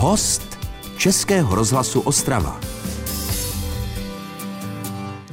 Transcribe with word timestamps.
Host 0.00 0.58
Českého 0.96 1.54
rozhlasu 1.54 2.00
Ostrava. 2.00 2.60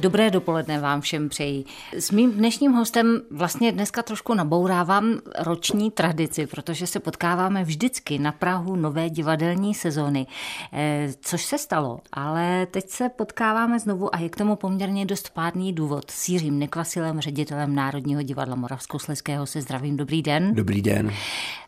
Dobré 0.00 0.30
dopoledne 0.30 0.80
vám 0.80 1.00
všem 1.00 1.28
přeji. 1.28 1.64
S 1.92 2.10
mým 2.10 2.32
dnešním 2.32 2.72
hostem 2.72 3.20
vlastně 3.30 3.72
dneska 3.72 4.02
trošku 4.02 4.34
nabourávám 4.34 5.18
roční 5.38 5.90
tradici, 5.90 6.46
protože 6.46 6.86
se 6.86 7.00
potkáváme 7.00 7.64
vždycky 7.64 8.18
na 8.18 8.32
Prahu 8.32 8.76
nové 8.76 9.10
divadelní 9.10 9.74
sezóny, 9.74 10.26
eh, 10.72 11.08
což 11.20 11.44
se 11.44 11.58
stalo, 11.58 12.00
ale 12.12 12.66
teď 12.66 12.88
se 12.88 13.08
potkáváme 13.08 13.78
znovu 13.78 14.14
a 14.14 14.18
je 14.18 14.28
k 14.28 14.36
tomu 14.36 14.56
poměrně 14.56 15.06
dost 15.06 15.30
pádný 15.30 15.72
důvod. 15.72 16.10
S 16.10 16.28
Jiřím 16.28 16.58
Nekvasilem, 16.58 17.20
ředitelem 17.20 17.74
Národního 17.74 18.22
divadla 18.22 18.56
Moravskosleského 18.56 19.46
se 19.46 19.62
zdravím. 19.62 19.96
Dobrý 19.96 20.22
den. 20.22 20.54
Dobrý 20.54 20.82
den. 20.82 21.12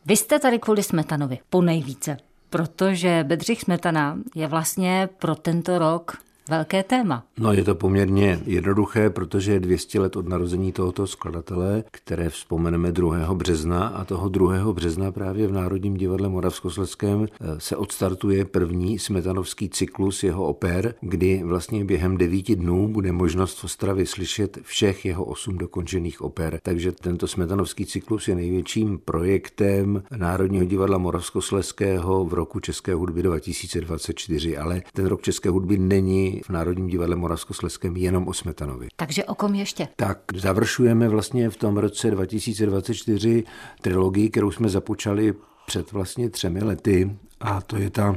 Vy 0.07 0.17
jste 0.17 0.39
tady 0.39 0.59
kvůli 0.59 0.82
Smetanovi, 0.82 1.39
po 1.51 1.62
nejvíce 1.62 2.17
protože 2.51 3.24
Bedřich 3.24 3.61
Smetana 3.61 4.19
je 4.34 4.47
vlastně 4.47 5.09
pro 5.19 5.34
tento 5.34 5.79
rok 5.79 6.16
velké 6.50 6.82
téma. 6.82 7.24
No 7.38 7.52
je 7.52 7.64
to 7.64 7.74
poměrně 7.74 8.40
jednoduché, 8.46 9.10
protože 9.10 9.52
je 9.52 9.60
200 9.60 10.00
let 10.00 10.16
od 10.16 10.28
narození 10.28 10.73
tohoto 10.73 11.06
skladatele, 11.06 11.84
které 11.90 12.30
vzpomeneme 12.30 12.92
2. 12.92 13.34
března 13.34 13.88
a 13.88 14.04
toho 14.04 14.28
2. 14.28 14.73
března 14.73 15.12
právě 15.12 15.46
v 15.46 15.52
Národním 15.52 15.95
divadle 15.95 16.28
Moravskosleském 16.28 17.26
eh, 17.26 17.46
se 17.59 17.76
odstartuje 17.76 18.45
první 18.45 18.98
smetanovský 18.98 19.68
cyklus 19.68 20.23
jeho 20.23 20.46
oper, 20.46 20.95
kdy 21.00 21.42
vlastně 21.45 21.84
během 21.84 22.16
devíti 22.16 22.56
dnů 22.56 22.88
bude 22.88 23.12
možnost 23.12 23.59
v 23.59 23.64
Ostravě 23.64 24.06
slyšet 24.06 24.59
všech 24.62 25.04
jeho 25.04 25.24
osm 25.24 25.59
dokončených 25.59 26.23
oper. 26.23 26.59
Takže 26.62 26.92
tento 26.92 27.26
smetanovský 27.26 27.87
cyklus 27.87 28.28
je 28.28 28.34
největším 28.34 28.98
projektem 29.04 30.02
Národního 30.16 30.64
divadla 30.64 30.98
Moravskosleského 30.98 32.24
v 32.24 32.34
roku 32.34 32.60
České 32.60 32.95
hudby 32.95 33.23
2024, 33.23 34.56
ale 34.56 34.82
ten 34.92 35.07
rok 35.07 35.23
České 35.23 35.48
hudby 35.48 35.79
není 35.79 36.40
v 36.45 36.51
Národním 36.51 36.87
divadle 36.87 37.16
Moravskosleském 37.16 37.96
jenom 37.96 38.29
o 38.29 38.33
Smetanovi. 38.33 38.88
Takže 38.96 39.24
o 39.24 39.35
kom 39.35 39.55
ještě? 39.55 39.88
Tak 39.96 40.19
završujeme 40.35 41.09
vlastně 41.09 41.51
v 41.51 41.57
tom 41.57 41.77
roce 41.77 42.10
2024 42.10 43.45
trilogii, 43.80 44.30
kterou 44.30 44.51
jsme 44.51 44.69
započali 44.69 45.35
před 45.66 45.93
vlastně 45.93 46.30
třemi 46.30 46.65
lety 46.65 47.16
a 47.41 47.60
to 47.60 47.77
je 47.77 47.91
ta 47.91 48.16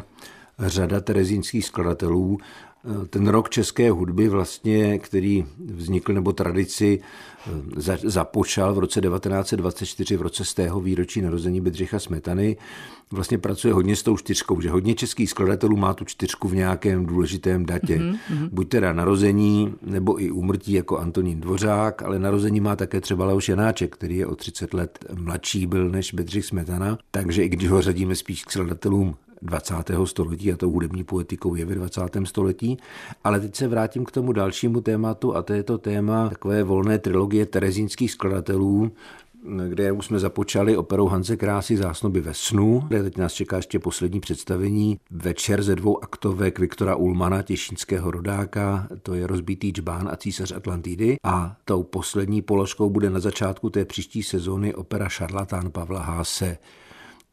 řada 0.60 1.02
terezínských 1.02 1.66
skladatelů, 1.66 2.38
ten 3.10 3.28
rok 3.28 3.50
české 3.50 3.92
hudby 3.92 4.30
vlastně, 4.30 5.00
který 5.00 5.46
vznikl 5.66 6.14
nebo 6.14 6.34
tradici 6.34 7.00
eh, 7.00 7.98
započal 8.04 8.74
v 8.74 8.80
roce 8.80 9.02
1924, 9.02 10.18
v 10.18 10.22
roce 10.22 10.46
z 10.46 10.54
tého 10.54 10.82
výročí 10.82 11.22
narození 11.22 11.62
Bedřicha 11.62 12.00
Smetany, 12.00 12.58
vlastně 13.12 13.38
pracuje 13.38 13.74
hodně 13.74 13.96
s 13.96 14.04
tou 14.04 14.18
čtyřkou, 14.18 14.62
že 14.62 14.70
hodně 14.70 14.96
českých 14.96 15.30
skladatelů 15.30 15.78
má 15.78 15.94
tu 15.94 16.06
čtyřku 16.06 16.48
v 16.48 16.56
nějakém 16.56 17.06
důležitém 17.06 17.66
datě. 17.66 17.98
Mm-hmm. 17.98 18.50
Buď 18.52 18.70
teda 18.70 18.94
narození, 18.94 19.74
nebo 19.82 20.22
i 20.22 20.32
úmrtí 20.32 20.74
jako 20.74 20.98
Antonín 20.98 21.42
Dvořák, 21.42 22.04
ale 22.04 22.20
narození 22.20 22.60
má 22.60 22.76
také 22.76 23.02
třeba 23.02 23.26
Leoš 23.26 23.50
Janáček, 23.50 23.96
který 23.96 24.18
je 24.18 24.28
o 24.28 24.36
30 24.36 24.74
let 24.74 25.06
mladší 25.16 25.68
byl 25.68 25.90
než 25.90 26.14
Bedřich 26.14 26.46
Smetana, 26.46 26.98
takže 27.12 27.44
i 27.44 27.50
když 27.50 27.70
ho 27.70 27.82
řadíme 27.82 28.16
spíš 28.16 28.44
k 28.44 28.52
skladatelům 28.52 29.16
20. 29.44 29.74
století 30.06 30.54
a 30.54 30.58
tou 30.58 30.72
hudební 30.72 31.04
poetikou 31.04 31.56
je 31.56 31.66
ve 31.66 31.76
20. 31.76 32.02
století. 32.24 32.78
Ale 33.24 33.40
teď 33.40 33.56
se 33.56 33.68
vrátím 33.68 34.06
k 34.06 34.12
tomu 34.12 34.32
dalšímu 34.32 34.82
tématu 34.82 35.36
a 35.36 35.42
to 35.42 35.54
je 35.54 35.64
to 35.64 35.78
téma 35.78 36.30
takové 36.30 36.64
volné 36.64 37.00
trilogie 37.00 37.46
terezínských 37.46 38.12
skladatelů, 38.12 38.92
kde 39.70 39.92
už 39.92 40.06
jsme 40.06 40.20
započali 40.20 40.78
operou 40.78 41.08
Hanze 41.08 41.38
Krásy 41.38 41.78
Zásnoby 41.78 42.22
ve 42.22 42.34
snu, 42.34 42.84
kde 42.88 43.04
teď 43.04 43.18
nás 43.18 43.34
čeká 43.34 43.56
ještě 43.56 43.80
poslední 43.80 44.20
představení. 44.20 45.00
Večer 45.12 45.64
ze 45.64 45.76
dvou 45.76 46.04
aktovek 46.04 46.60
Viktora 46.60 46.96
Ulmana, 46.96 47.42
těšínského 47.42 48.12
rodáka, 48.12 48.88
to 49.02 49.14
je 49.14 49.28
rozbitý 49.28 49.74
čbán 49.74 50.10
a 50.12 50.16
císař 50.16 50.52
Atlantidy. 50.52 51.16
A 51.24 51.56
tou 51.66 51.84
poslední 51.84 52.42
položkou 52.42 52.90
bude 52.90 53.10
na 53.10 53.20
začátku 53.20 53.70
té 53.70 53.86
příští 53.86 54.24
sezóny 54.24 54.76
opera 54.76 55.10
Šarlatán 55.10 55.72
Pavla 55.72 56.02
Háse. 56.02 56.58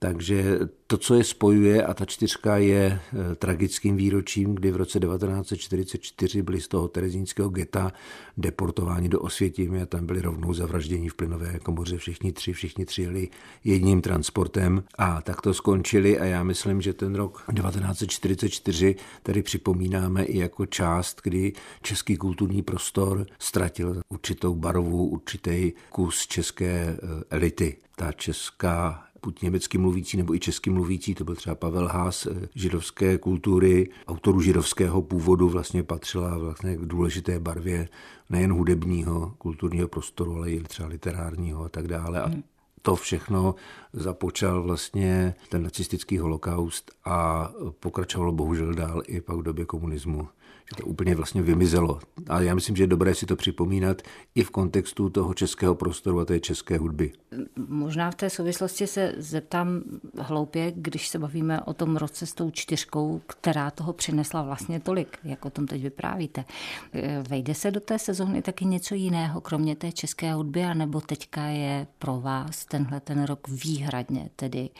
Takže 0.02 0.58
to, 0.86 0.98
co 0.98 1.14
je 1.14 1.24
spojuje, 1.24 1.84
a 1.84 1.94
ta 1.94 2.04
čtyřka 2.04 2.56
je 2.56 3.00
eh, 3.00 3.34
tragickým 3.34 3.96
výročím, 3.96 4.54
kdy 4.54 4.70
v 4.70 4.76
roce 4.76 5.00
1944 5.00 6.42
byli 6.42 6.60
z 6.60 6.68
toho 6.68 6.88
terezínského 6.88 7.48
geta 7.48 7.92
deportováni 8.36 9.08
do 9.08 9.20
Osvětimi 9.20 9.82
a 9.82 9.86
tam 9.86 10.06
byli 10.06 10.20
rovnou 10.20 10.54
zavražděni 10.54 11.08
v 11.08 11.14
plynové 11.14 11.58
komoře 11.58 11.98
všichni 11.98 12.32
tři, 12.32 12.52
všichni 12.52 12.84
tři 12.84 13.02
jeli 13.02 13.28
jedním 13.64 14.00
transportem 14.00 14.84
a 14.98 15.22
tak 15.22 15.40
to 15.40 15.54
skončili 15.54 16.18
a 16.18 16.24
já 16.24 16.42
myslím, 16.42 16.80
že 16.80 16.92
ten 16.92 17.14
rok 17.14 17.44
1944 17.54 18.96
tady 19.22 19.42
připomínáme 19.42 20.24
i 20.24 20.38
jako 20.38 20.66
část, 20.66 21.20
kdy 21.22 21.52
český 21.82 22.16
kulturní 22.16 22.62
prostor 22.62 23.26
ztratil 23.38 24.00
určitou 24.08 24.54
barvu, 24.54 25.06
určitý 25.06 25.72
kus 25.90 26.26
české 26.26 26.66
eh, 26.66 26.98
elity. 27.30 27.76
Ta 27.96 28.12
česká 28.12 29.09
buď 29.22 29.42
německy 29.42 29.78
mluvící 29.78 30.16
nebo 30.16 30.34
i 30.34 30.40
česky 30.40 30.70
mluvící, 30.70 31.14
to 31.14 31.24
byl 31.24 31.34
třeba 31.34 31.54
Pavel 31.54 31.88
Haas 31.88 32.26
eh, 32.26 32.48
židovské 32.54 33.18
kultury, 33.18 33.90
autorů 34.06 34.40
židovského 34.40 35.02
původu 35.02 35.48
vlastně 35.48 35.82
patřila 35.82 36.38
vlastně 36.38 36.76
k 36.76 36.80
důležité 36.80 37.40
barvě 37.40 37.88
nejen 38.30 38.52
hudebního, 38.52 39.34
kulturního 39.38 39.88
prostoru, 39.88 40.36
ale 40.36 40.50
i 40.50 40.62
třeba 40.62 40.88
literárního 40.88 41.64
a 41.64 41.68
tak 41.68 41.88
dále. 41.88 42.22
A 42.22 42.26
hmm. 42.26 42.42
to 42.82 42.96
všechno 42.96 43.54
započal 43.92 44.62
vlastně 44.62 45.34
ten 45.48 45.62
nacistický 45.62 46.18
holokaust 46.18 46.90
a 47.04 47.50
pokračovalo 47.80 48.32
bohužel 48.32 48.74
dál 48.74 49.02
i 49.06 49.20
pak 49.20 49.36
v 49.36 49.42
době 49.42 49.64
komunismu 49.64 50.28
to 50.76 50.86
úplně 50.86 51.14
vlastně 51.14 51.42
vymizelo. 51.42 52.00
A 52.28 52.40
já 52.40 52.54
myslím, 52.54 52.76
že 52.76 52.82
je 52.82 52.86
dobré 52.86 53.14
si 53.14 53.26
to 53.26 53.36
připomínat 53.36 54.02
i 54.34 54.44
v 54.44 54.50
kontextu 54.50 55.10
toho 55.10 55.34
českého 55.34 55.74
prostoru 55.74 56.20
a 56.20 56.24
té 56.24 56.40
české 56.40 56.78
hudby. 56.78 57.12
Možná 57.68 58.10
v 58.10 58.14
té 58.14 58.30
souvislosti 58.30 58.86
se 58.86 59.14
zeptám 59.16 59.82
hloupě, 60.18 60.72
když 60.76 61.08
se 61.08 61.18
bavíme 61.18 61.60
o 61.60 61.74
tom 61.74 61.96
roce 61.96 62.26
s 62.26 62.34
tou 62.34 62.50
čtyřkou, 62.50 63.20
která 63.26 63.70
toho 63.70 63.92
přinesla 63.92 64.42
vlastně 64.42 64.80
tolik, 64.80 65.18
jak 65.24 65.44
o 65.44 65.50
tom 65.50 65.66
teď 65.66 65.82
vyprávíte. 65.82 66.44
Vejde 67.28 67.54
se 67.54 67.70
do 67.70 67.80
té 67.80 67.98
sezóny 67.98 68.42
taky 68.42 68.64
něco 68.64 68.94
jiného, 68.94 69.40
kromě 69.40 69.76
té 69.76 69.92
české 69.92 70.32
hudby, 70.32 70.64
anebo 70.64 71.00
teďka 71.00 71.44
je 71.44 71.86
pro 71.98 72.20
vás 72.20 72.64
tenhle 72.64 73.00
ten 73.00 73.24
rok 73.24 73.48
výhradně, 73.48 74.30
tedy 74.36 74.70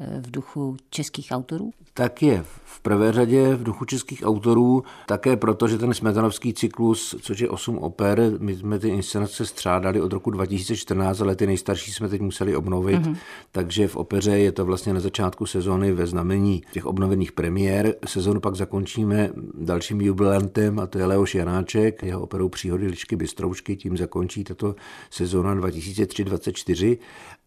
eh, 0.00 0.20
v 0.20 0.30
duchu 0.30 0.76
českých 0.90 1.28
autorů? 1.30 1.72
Tak 1.96 2.22
je. 2.22 2.44
V 2.64 2.80
prvé 2.80 3.12
řadě 3.12 3.54
v 3.54 3.62
duchu 3.62 3.84
českých 3.84 4.22
autorů 4.26 4.82
také 5.06 5.36
proto, 5.36 5.68
že 5.68 5.78
ten 5.78 5.94
smetanovský 5.94 6.54
cyklus, 6.54 7.16
což 7.20 7.38
je 7.38 7.48
8 7.48 7.78
oper, 7.78 8.32
my 8.38 8.56
jsme 8.56 8.78
ty 8.78 8.88
inscenace 8.88 9.46
střádali 9.46 10.00
od 10.00 10.12
roku 10.12 10.30
2014, 10.30 11.20
ale 11.20 11.36
ty 11.36 11.46
nejstarší 11.46 11.92
jsme 11.92 12.08
teď 12.08 12.20
museli 12.20 12.56
obnovit, 12.56 13.02
mm-hmm. 13.02 13.16
takže 13.52 13.88
v 13.88 13.96
opeře 13.96 14.38
je 14.38 14.52
to 14.52 14.64
vlastně 14.64 14.94
na 14.94 15.00
začátku 15.00 15.46
sezóny 15.46 15.92
ve 15.92 16.06
znamení 16.06 16.62
těch 16.72 16.86
obnovených 16.86 17.32
premiér. 17.32 17.94
Sezónu 18.06 18.40
pak 18.40 18.54
zakončíme 18.54 19.30
dalším 19.54 20.00
jubilantem 20.00 20.78
a 20.78 20.86
to 20.86 20.98
je 20.98 21.04
Leoš 21.04 21.34
Janáček, 21.34 22.02
jeho 22.02 22.20
operou 22.20 22.48
Příhody 22.48 22.86
Lišky 22.86 23.16
Bystroušky, 23.16 23.76
tím 23.76 23.96
zakončí 23.96 24.44
tato 24.44 24.74
sezóna 25.10 25.54
2003-2024 25.54 26.98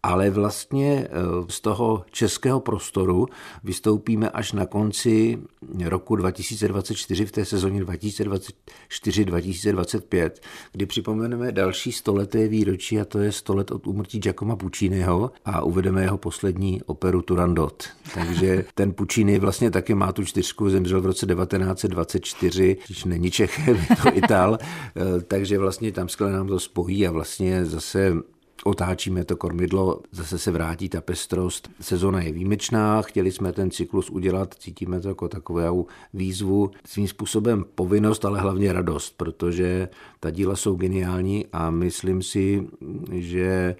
ale 0.02 0.30
vlastně 0.30 1.06
eh, 1.06 1.08
z 1.48 1.60
toho 1.60 2.04
českého 2.10 2.60
prostoru 2.60 3.26
vystoupíme 3.64 4.30
až 4.40 4.52
na 4.52 4.66
konci 4.66 5.38
roku 5.84 6.16
2024 6.16 7.26
v 7.26 7.32
té 7.32 7.44
sezóně 7.44 7.84
2024-2025, 7.84 10.30
kdy 10.72 10.86
připomeneme 10.86 11.52
další 11.52 11.92
stoleté 11.92 12.48
výročí 12.48 13.00
a 13.00 13.04
to 13.04 13.18
je 13.18 13.32
100 13.32 13.54
let 13.54 13.70
od 13.70 13.86
úmrtí 13.86 14.18
Giacomo 14.18 14.56
Pucciniho 14.56 15.30
a 15.44 15.62
uvedeme 15.62 16.02
jeho 16.02 16.18
poslední 16.18 16.82
operu 16.82 17.22
Turandot. 17.22 17.88
Takže 18.14 18.64
ten 18.74 18.92
Puccini 18.92 19.38
vlastně 19.38 19.70
taky 19.70 19.94
má 19.94 20.12
tu 20.12 20.24
čtyřku, 20.24 20.70
zemřel 20.70 21.00
v 21.00 21.06
roce 21.06 21.26
1924, 21.26 22.76
když 22.86 23.04
není 23.04 23.30
Čechem, 23.30 23.76
je 23.76 23.86
to 24.02 24.16
Ital, 24.16 24.58
eh, 24.60 25.20
takže 25.20 25.58
vlastně 25.58 25.92
tam 25.92 26.08
skvěle 26.08 26.32
nám 26.32 26.46
to 26.46 26.60
spojí 26.60 27.06
a 27.06 27.10
vlastně 27.10 27.64
zase 27.64 28.12
otáčíme 28.64 29.24
to 29.24 29.36
kormidlo, 29.36 30.00
zase 30.12 30.38
se 30.38 30.50
vrátí 30.50 30.88
ta 30.88 31.00
pestrost. 31.00 31.70
Sezona 31.80 32.22
je 32.22 32.32
výjimečná, 32.32 33.02
chtěli 33.02 33.32
jsme 33.32 33.52
ten 33.52 33.70
cyklus 33.70 34.10
udělat, 34.10 34.54
cítíme 34.58 35.00
to 35.00 35.08
jako 35.08 35.28
takovou 35.28 35.86
výzvu, 36.14 36.70
svým 36.86 37.08
způsobem 37.08 37.64
povinnost, 37.74 38.24
ale 38.24 38.40
hlavně 38.40 38.72
radost, 38.72 39.14
protože 39.16 39.88
ta 40.20 40.30
díla 40.30 40.56
jsou 40.56 40.74
geniální 40.74 41.46
a 41.52 41.70
myslím 41.70 42.22
si, 42.22 42.68
že 43.12 43.76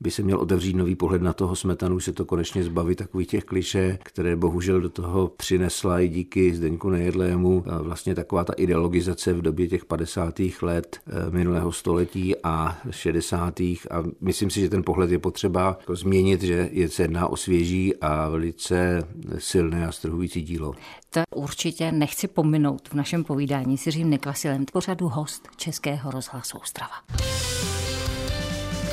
by 0.00 0.10
se 0.10 0.22
měl 0.22 0.38
otevřít 0.38 0.76
nový 0.76 0.94
pohled 0.94 1.22
na 1.22 1.32
toho 1.32 1.56
smetanu, 1.56 2.00
se 2.00 2.12
to 2.12 2.24
konečně 2.24 2.64
zbaví 2.64 2.94
takových 2.94 3.28
těch 3.28 3.44
kliše, 3.44 3.98
které 4.02 4.36
bohužel 4.36 4.80
do 4.80 4.88
toho 4.88 5.28
přinesla 5.28 6.00
i 6.00 6.08
díky 6.08 6.54
Zdeňku 6.54 6.90
Nejedlému 6.90 7.64
vlastně 7.82 8.14
taková 8.14 8.44
ta 8.44 8.52
ideologizace 8.52 9.32
v 9.32 9.42
době 9.42 9.68
těch 9.68 9.84
50. 9.84 10.40
let 10.62 11.00
eh, 11.06 11.30
minulého 11.30 11.72
století 11.72 12.34
a 12.44 12.78
60. 12.90 13.60
a 13.60 13.76
myslím 14.20 14.50
si, 14.50 14.60
že 14.60 14.68
ten 14.68 14.82
pohled 14.82 15.10
je 15.10 15.18
potřeba 15.18 15.76
jako 15.80 15.96
změnit, 15.96 16.42
že 16.42 16.68
je 16.72 16.88
se 16.88 17.02
jedná 17.02 17.28
o 17.28 17.36
svěží 17.36 17.96
a 17.96 18.28
velice 18.28 19.04
silné 19.38 19.86
a 19.86 19.92
strhující 19.92 20.42
dílo. 20.42 20.74
To 21.10 21.20
určitě 21.34 21.92
nechci 21.92 22.28
pominout 22.28 22.88
v 22.88 22.94
našem 22.94 23.24
povídání 23.24 23.78
s 23.78 23.86
Jiřím 23.86 24.10
Nekvasilem, 24.10 24.64
pořadu 24.72 25.08
host 25.08 25.48
Českého 25.56 26.10
rozhlasu 26.10 26.58
Ostrava. 26.58 26.94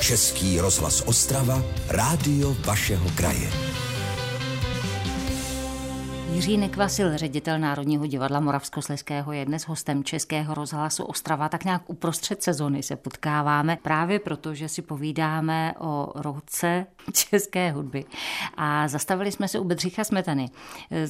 Český 0.00 0.60
rozhlas 0.60 1.00
Ostrava, 1.00 1.62
rádio 1.88 2.56
vašeho 2.66 3.10
kraje. 3.14 3.50
Jiří 6.32 6.56
Nekvasil, 6.56 7.18
ředitel 7.18 7.58
Národního 7.58 8.06
divadla 8.06 8.40
Moravskosleského, 8.40 9.32
je 9.32 9.44
dnes 9.44 9.62
hostem 9.62 10.04
Českého 10.04 10.54
rozhlasu 10.54 11.04
Ostrava. 11.04 11.48
Tak 11.48 11.64
nějak 11.64 11.82
uprostřed 11.86 12.42
sezony 12.42 12.82
se 12.82 12.96
potkáváme 12.96 13.78
právě 13.82 14.18
proto, 14.18 14.54
že 14.54 14.68
si 14.68 14.82
povídáme 14.82 15.74
o 15.78 16.12
roce 16.14 16.86
české 17.12 17.70
hudby. 17.70 18.04
A 18.56 18.88
zastavili 18.88 19.32
jsme 19.32 19.48
se 19.48 19.58
u 19.58 19.64
Bedřicha 19.64 20.04
Smetany, 20.04 20.50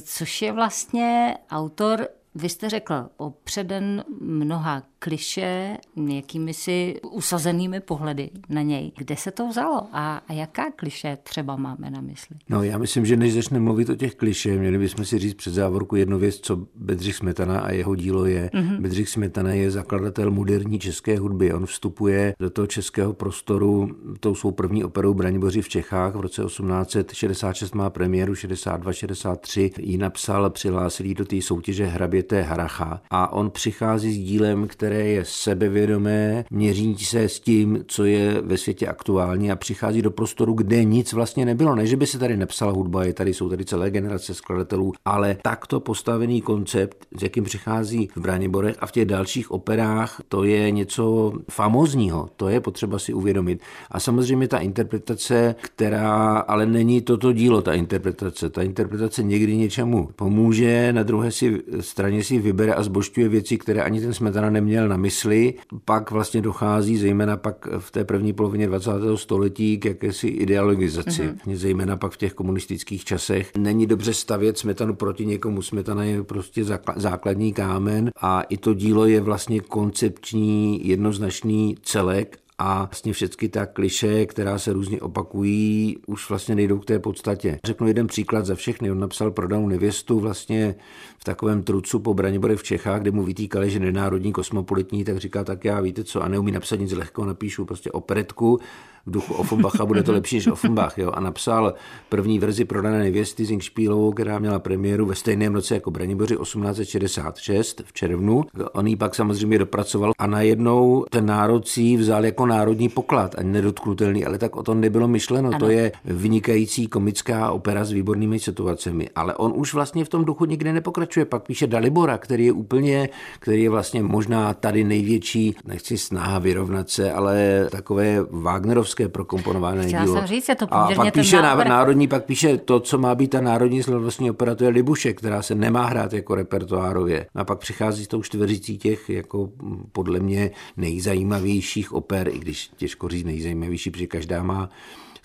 což 0.03 0.41
je 0.41 0.51
vlastně 0.51 1.37
autor 1.51 2.07
vy 2.35 2.49
jste 2.49 2.69
řekl 2.69 3.09
opředen 3.17 4.03
mnoha 4.21 4.83
kliše, 4.99 5.77
nějakými 5.95 6.53
si 6.53 6.95
usazenými 7.11 7.79
pohledy 7.79 8.29
na 8.49 8.61
něj. 8.61 8.91
Kde 8.97 9.15
se 9.15 9.31
to 9.31 9.47
vzalo 9.47 9.87
a, 9.91 10.21
a 10.27 10.33
jaká 10.33 10.71
kliše 10.75 11.17
třeba 11.23 11.55
máme 11.55 11.89
na 11.89 12.01
mysli? 12.01 12.35
No 12.49 12.63
já 12.63 12.77
myslím, 12.77 13.05
že 13.05 13.17
než 13.17 13.33
začneme 13.33 13.63
mluvit 13.63 13.89
o 13.89 13.95
těch 13.95 14.15
kliše, 14.15 14.57
měli 14.57 14.77
bychom 14.77 15.05
si 15.05 15.19
říct 15.19 15.33
před 15.33 15.53
závorku 15.53 15.95
jednu 15.95 16.19
věc, 16.19 16.39
co 16.39 16.67
Bedřich 16.75 17.15
Smetana 17.15 17.59
a 17.59 17.71
jeho 17.71 17.95
dílo 17.95 18.25
je. 18.25 18.49
Mm-hmm. 18.53 18.81
Bedřich 18.81 19.09
Smetana 19.09 19.53
je 19.53 19.71
zakladatel 19.71 20.31
moderní 20.31 20.79
české 20.79 21.19
hudby. 21.19 21.53
On 21.53 21.65
vstupuje 21.65 22.33
do 22.39 22.49
toho 22.49 22.67
českého 22.67 23.13
prostoru 23.13 23.89
tou 24.19 24.35
svou 24.35 24.51
první 24.51 24.83
operou 24.83 25.13
Braniboři 25.13 25.61
v 25.61 25.69
Čechách 25.69 26.15
v 26.15 26.19
roce 26.19 26.43
1866 26.43 27.75
má 27.75 27.89
premiéru, 27.89 28.35
62, 28.35 28.93
63 28.93 29.71
ji 29.79 29.97
napsal, 29.97 30.49
přihlásil 30.49 31.13
do 31.13 31.25
té 31.25 31.41
soutěže 31.41 31.85
Hraběté 31.85 32.41
Haracha 32.41 33.01
a 33.09 33.33
on 33.33 33.51
přichází 33.51 34.13
s 34.13 34.17
dílem, 34.17 34.67
které 34.67 34.86
které 34.87 35.07
je 35.07 35.25
sebevědomé, 35.25 36.45
měří 36.49 36.97
se 36.97 37.29
s 37.29 37.39
tím, 37.39 37.83
co 37.87 38.05
je 38.05 38.41
ve 38.41 38.57
světě 38.57 38.87
aktuální 38.87 39.51
a 39.51 39.55
přichází 39.55 40.01
do 40.01 40.11
prostoru, 40.11 40.53
kde 40.53 40.83
nic 40.83 41.13
vlastně 41.13 41.45
nebylo. 41.45 41.75
Ne, 41.75 41.87
že 41.87 41.97
by 41.97 42.05
se 42.05 42.19
tady 42.19 42.37
nepsala 42.37 42.71
hudba, 42.71 43.03
je 43.03 43.13
tady, 43.13 43.33
jsou 43.33 43.49
tady 43.49 43.65
celé 43.65 43.91
generace 43.91 44.33
skladatelů, 44.33 44.93
ale 45.05 45.37
takto 45.41 45.79
postavený 45.79 46.41
koncept, 46.41 47.07
s 47.17 47.23
jakým 47.23 47.43
přichází 47.43 48.09
v 48.15 48.21
Braniborech 48.21 48.75
a 48.79 48.85
v 48.85 48.91
těch 48.91 49.05
dalších 49.05 49.51
operách, 49.51 50.21
to 50.29 50.43
je 50.43 50.71
něco 50.71 51.33
famozního, 51.51 52.29
to 52.35 52.49
je 52.49 52.59
potřeba 52.59 52.99
si 52.99 53.13
uvědomit. 53.13 53.61
A 53.91 53.99
samozřejmě 53.99 54.47
ta 54.47 54.57
interpretace, 54.57 55.55
která 55.61 56.37
ale 56.37 56.65
není 56.65 57.01
toto 57.01 57.33
dílo, 57.33 57.61
ta 57.61 57.73
interpretace. 57.73 58.49
Ta 58.49 58.61
interpretace 58.61 59.23
někdy 59.23 59.57
něčemu 59.57 60.09
pomůže, 60.15 60.93
na 60.93 61.03
druhé 61.03 61.31
si, 61.31 61.61
straně 61.79 62.23
si 62.23 62.39
vybere 62.39 62.73
a 62.73 62.83
zbožťuje 62.83 63.29
věci, 63.29 63.57
které 63.57 63.81
ani 63.81 64.01
ten 64.01 64.13
Smetana 64.13 64.49
neměl 64.49 64.76
měl 64.77 64.89
na 64.89 64.97
mysli. 64.97 65.53
Pak 65.85 66.11
vlastně 66.11 66.41
dochází, 66.41 66.97
zejména 66.97 67.37
pak 67.37 67.67
v 67.79 67.91
té 67.91 68.03
první 68.03 68.33
polovině 68.33 68.67
20. 68.67 68.91
století, 69.15 69.77
k 69.77 69.85
jakési 69.85 70.27
ideologizaci. 70.27 71.23
Mm-hmm. 71.23 71.55
Zejména 71.55 71.97
pak 71.97 72.11
v 72.11 72.17
těch 72.17 72.33
komunistických 72.33 73.05
časech. 73.05 73.51
Není 73.57 73.87
dobře 73.87 74.13
stavět 74.13 74.57
smetanu 74.57 74.95
proti 74.95 75.25
někomu. 75.25 75.61
Smetana 75.61 76.03
je 76.03 76.23
prostě 76.23 76.63
základní 76.95 77.53
kámen 77.53 78.11
a 78.21 78.41
i 78.41 78.57
to 78.57 78.73
dílo 78.73 79.05
je 79.05 79.21
vlastně 79.21 79.59
koncepční, 79.59 80.87
jednoznačný 80.87 81.77
celek 81.81 82.37
a 82.59 82.85
vlastně 82.85 83.13
všechny 83.13 83.49
ta 83.49 83.65
kliše, 83.65 84.25
která 84.25 84.59
se 84.59 84.73
různě 84.73 85.01
opakují, 85.01 85.97
už 86.07 86.29
vlastně 86.29 86.55
nejdou 86.55 86.79
k 86.79 86.85
té 86.85 86.99
podstatě. 86.99 87.59
Řeknu 87.65 87.87
jeden 87.87 88.07
příklad 88.07 88.45
za 88.45 88.55
všechny. 88.55 88.91
On 88.91 88.99
napsal 88.99 89.31
prodanou 89.31 89.67
nevěstu 89.67 90.19
vlastně 90.19 90.75
v 91.17 91.23
takovém 91.23 91.63
trucu 91.63 91.99
po 91.99 92.13
Braniborech 92.13 92.59
v 92.59 92.63
Čechách, 92.63 93.01
kde 93.01 93.11
mu 93.11 93.23
vytýkali, 93.23 93.69
že 93.69 93.79
nenárodní 93.79 94.33
kosmopolitní, 94.33 95.03
tak 95.03 95.17
říká, 95.17 95.43
tak 95.43 95.65
já 95.65 95.81
víte 95.81 96.03
co, 96.03 96.23
a 96.23 96.27
neumí 96.27 96.51
napsat 96.51 96.75
nic 96.75 96.91
lehko, 96.91 97.25
napíšu 97.25 97.65
prostě 97.65 97.91
operetku 97.91 98.59
v 99.07 99.11
duchu 99.11 99.33
Offenbacha, 99.33 99.85
bude 99.85 100.03
to 100.03 100.11
lepší 100.11 100.35
než 100.35 100.47
Offenbach. 100.47 100.97
Jo? 100.97 101.11
A 101.11 101.19
napsal 101.19 101.73
první 102.09 102.39
verzi 102.39 102.65
prodané 102.65 102.99
nevěsty 102.99 103.45
Zingšpílovou, 103.45 104.11
která 104.11 104.39
měla 104.39 104.59
premiéru 104.59 105.05
ve 105.05 105.15
stejném 105.15 105.53
roce 105.53 105.73
jako 105.73 105.91
Braniboři 105.91 106.37
1866 106.37 107.81
v 107.85 107.93
červnu. 107.93 108.43
On 108.73 108.87
ji 108.87 108.95
pak 108.95 109.15
samozřejmě 109.15 109.59
dopracoval 109.59 110.11
a 110.17 110.27
najednou 110.27 111.05
ten 111.09 111.25
národ 111.25 111.67
si 111.67 111.97
vzal 111.97 112.25
jako 112.25 112.45
národní 112.45 112.89
poklad, 112.89 113.35
ani 113.37 113.51
nedotknutelný, 113.51 114.25
ale 114.25 114.37
tak 114.37 114.55
o 114.55 114.63
tom 114.63 114.81
nebylo 114.81 115.07
myšleno. 115.07 115.49
Ano. 115.49 115.59
To 115.59 115.69
je 115.69 115.91
vynikající 116.05 116.87
komická 116.87 117.51
opera 117.51 117.85
s 117.85 117.91
výbornými 117.91 118.39
situacemi. 118.39 119.09
Ale 119.15 119.35
on 119.35 119.53
už 119.55 119.73
vlastně 119.73 120.05
v 120.05 120.09
tom 120.09 120.25
duchu 120.25 120.45
nikdy 120.45 120.73
nepokračuje. 120.73 121.25
Pak 121.25 121.43
píše 121.43 121.67
Dalibora, 121.67 122.17
který 122.17 122.45
je 122.45 122.51
úplně, 122.51 123.09
který 123.39 123.63
je 123.63 123.69
vlastně 123.69 124.03
možná 124.03 124.53
tady 124.53 124.83
největší, 124.83 125.55
nechci 125.65 125.97
snaha 125.97 126.39
vyrovnat 126.39 126.89
se, 126.89 127.11
ale 127.11 127.67
takové 127.71 128.17
Wagnerovské 128.31 128.96
prokomponované 129.07 129.87
Chtěla 129.87 130.03
dílo. 130.03 130.15
jsem 130.15 130.27
říct, 130.27 130.49
je 130.49 130.55
to 130.55 130.73
a 130.73 130.95
pak 130.95 131.13
píše 131.13 131.41
návrh... 131.41 131.67
národní, 131.67 132.07
pak 132.07 132.25
píše 132.25 132.57
to, 132.57 132.79
co 132.79 132.97
má 132.97 133.15
být 133.15 133.27
ta 133.27 133.41
národní 133.41 133.83
slavnostní 133.83 134.29
opera, 134.31 134.55
to 134.55 134.63
je 134.63 134.69
Libuše, 134.69 135.13
která 135.13 135.41
se 135.41 135.55
nemá 135.55 135.85
hrát 135.85 136.13
jako 136.13 136.35
repertoárově. 136.35 137.25
A 137.35 137.45
pak 137.45 137.59
přichází 137.59 138.05
s 138.05 138.07
tou 138.07 138.21
čtveřicí 138.21 138.77
těch 138.77 139.09
jako 139.09 139.49
podle 139.91 140.19
mě 140.19 140.51
nejzajímavějších 140.77 141.93
oper, 141.93 142.27
i 142.27 142.39
když 142.39 142.69
těžko 142.77 143.07
říct 143.07 143.25
nejzajímavější, 143.25 143.91
protože 143.91 144.07
každá 144.07 144.43
má 144.43 144.69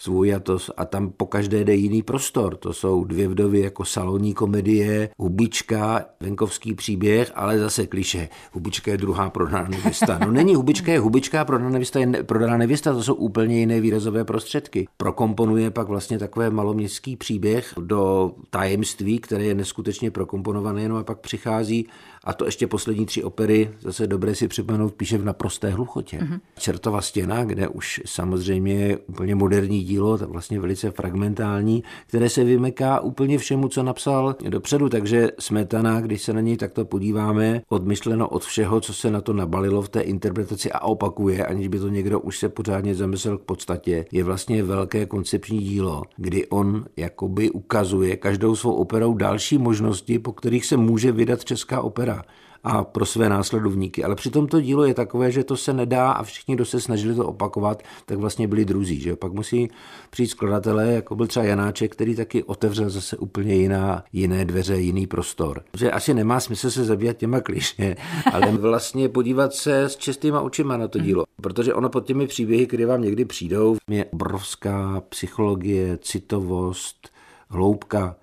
svůj 0.02 0.34
a, 0.34 0.40
to, 0.40 0.58
a 0.76 0.84
tam 0.84 1.10
po 1.10 1.26
každé 1.26 1.64
jde 1.64 1.74
jiný 1.74 2.02
prostor. 2.02 2.56
To 2.56 2.72
jsou 2.72 3.04
dvě 3.04 3.28
vdovy 3.28 3.60
jako 3.60 3.84
salonní 3.84 4.34
komedie, 4.34 5.08
Hubička, 5.18 6.04
venkovský 6.20 6.74
příběh, 6.74 7.32
ale 7.34 7.58
zase 7.58 7.86
kliše. 7.86 8.28
Hubička 8.52 8.90
je 8.90 8.96
druhá 8.96 9.30
prodaná 9.30 9.68
nevěsta. 9.68 10.18
No 10.18 10.32
není 10.32 10.54
Hubička, 10.54 10.92
je 10.92 10.98
Hubička, 10.98 11.44
prodaná 11.44 11.70
nevěsta 11.70 12.00
je 12.00 12.06
ne, 12.06 12.22
prodaná 12.22 12.56
nevěsta, 12.56 12.92
to 12.92 13.02
jsou 13.02 13.14
úplně 13.14 13.58
jiné 13.58 13.80
výrazové 13.80 14.24
prostředky. 14.24 14.88
Prokomponuje 14.96 15.70
pak 15.70 15.88
vlastně 15.88 16.18
takové 16.18 16.50
maloměstský 16.50 17.16
příběh 17.16 17.74
do 17.80 18.32
tajemství, 18.50 19.18
které 19.18 19.44
je 19.44 19.54
neskutečně 19.54 20.10
prokomponované, 20.10 20.88
no 20.88 20.96
a 20.96 21.04
pak 21.04 21.18
přichází 21.18 21.86
a 22.24 22.32
to 22.32 22.44
ještě 22.44 22.66
poslední 22.66 23.06
tři 23.06 23.22
opery, 23.22 23.70
zase 23.80 24.06
dobré 24.06 24.34
si 24.34 24.48
připomenout, 24.48 24.94
píše 24.94 25.18
v 25.18 25.24
naprosté 25.24 25.70
hluchotě. 25.70 26.18
Mm-hmm. 26.18 26.40
Čertova 26.58 27.00
stěna, 27.00 27.44
kde 27.44 27.68
už 27.68 28.00
samozřejmě 28.06 28.74
je 28.74 28.96
úplně 28.96 29.34
moderní 29.34 29.82
dílo, 29.82 30.18
tak 30.18 30.28
vlastně 30.28 30.60
velice 30.60 30.90
fragmentální, 30.90 31.84
které 32.06 32.28
se 32.28 32.44
vymeká 32.44 33.00
úplně 33.00 33.38
všemu, 33.38 33.68
co 33.68 33.82
napsal 33.82 34.36
dopředu. 34.48 34.88
Takže 34.88 35.30
Smetana, 35.38 36.00
když 36.00 36.22
se 36.22 36.32
na 36.32 36.40
něj 36.40 36.56
takto 36.56 36.84
podíváme, 36.84 37.62
odmyšleno 37.68 38.28
od 38.28 38.44
všeho, 38.44 38.80
co 38.80 38.94
se 38.94 39.10
na 39.10 39.20
to 39.20 39.32
nabalilo 39.32 39.82
v 39.82 39.88
té 39.88 40.00
interpretaci 40.00 40.72
a 40.72 40.80
opakuje, 40.80 41.46
aniž 41.46 41.68
by 41.68 41.78
to 41.78 41.88
někdo 41.88 42.20
už 42.20 42.38
se 42.38 42.48
pořádně 42.48 42.94
zamyslel 42.94 43.38
k 43.38 43.42
podstatě, 43.42 44.04
je 44.12 44.24
vlastně 44.24 44.62
velké 44.62 45.06
koncepční 45.06 45.58
dílo, 45.58 46.02
kdy 46.16 46.46
on 46.46 46.84
jakoby 46.96 47.50
ukazuje 47.50 48.16
každou 48.16 48.56
svou 48.56 48.72
operou 48.72 49.14
další 49.14 49.58
možnosti, 49.58 50.18
po 50.18 50.32
kterých 50.32 50.66
se 50.66 50.76
může 50.76 51.12
vydat 51.12 51.44
česká 51.44 51.80
opera 51.80 52.11
Hitlera 52.12 52.42
a 52.64 52.84
pro 52.84 53.06
své 53.06 53.28
následovníky. 53.28 54.04
Ale 54.04 54.14
přitom 54.14 54.46
to 54.46 54.60
dílo 54.60 54.84
je 54.84 54.94
takové, 54.94 55.30
že 55.32 55.44
to 55.44 55.56
se 55.56 55.72
nedá 55.72 56.12
a 56.12 56.22
všichni, 56.22 56.54
kdo 56.54 56.64
se 56.64 56.80
snažili 56.80 57.14
to 57.14 57.26
opakovat, 57.26 57.82
tak 58.06 58.18
vlastně 58.18 58.48
byli 58.48 58.64
druzí. 58.64 59.00
Že? 59.00 59.16
Pak 59.16 59.32
musí 59.32 59.70
přijít 60.10 60.28
skladatelé, 60.28 60.92
jako 60.92 61.16
byl 61.16 61.26
třeba 61.26 61.44
Janáček, 61.44 61.92
který 61.92 62.16
taky 62.16 62.44
otevřel 62.44 62.90
zase 62.90 63.16
úplně 63.16 63.54
jiná, 63.54 64.04
jiné 64.12 64.44
dveře, 64.44 64.76
jiný 64.76 65.06
prostor. 65.06 65.62
Že 65.76 65.90
asi 65.90 66.14
nemá 66.14 66.40
smysl 66.40 66.70
se 66.70 66.84
zabývat 66.84 67.16
těma 67.16 67.40
kliše, 67.40 67.96
ale 68.32 68.52
vlastně 68.52 69.08
podívat 69.08 69.54
se 69.54 69.82
s 69.82 69.96
čistýma 69.96 70.40
očima 70.40 70.76
na 70.76 70.88
to 70.88 70.98
dílo. 70.98 71.24
Protože 71.42 71.74
ono 71.74 71.88
pod 71.88 72.06
těmi 72.06 72.26
příběhy, 72.26 72.66
které 72.66 72.86
vám 72.86 73.02
někdy 73.02 73.24
přijdou, 73.24 73.76
je 73.90 74.04
obrovská 74.04 75.02
psychologie, 75.08 75.98
citovost, 76.02 77.08
hloubka. 77.48 78.16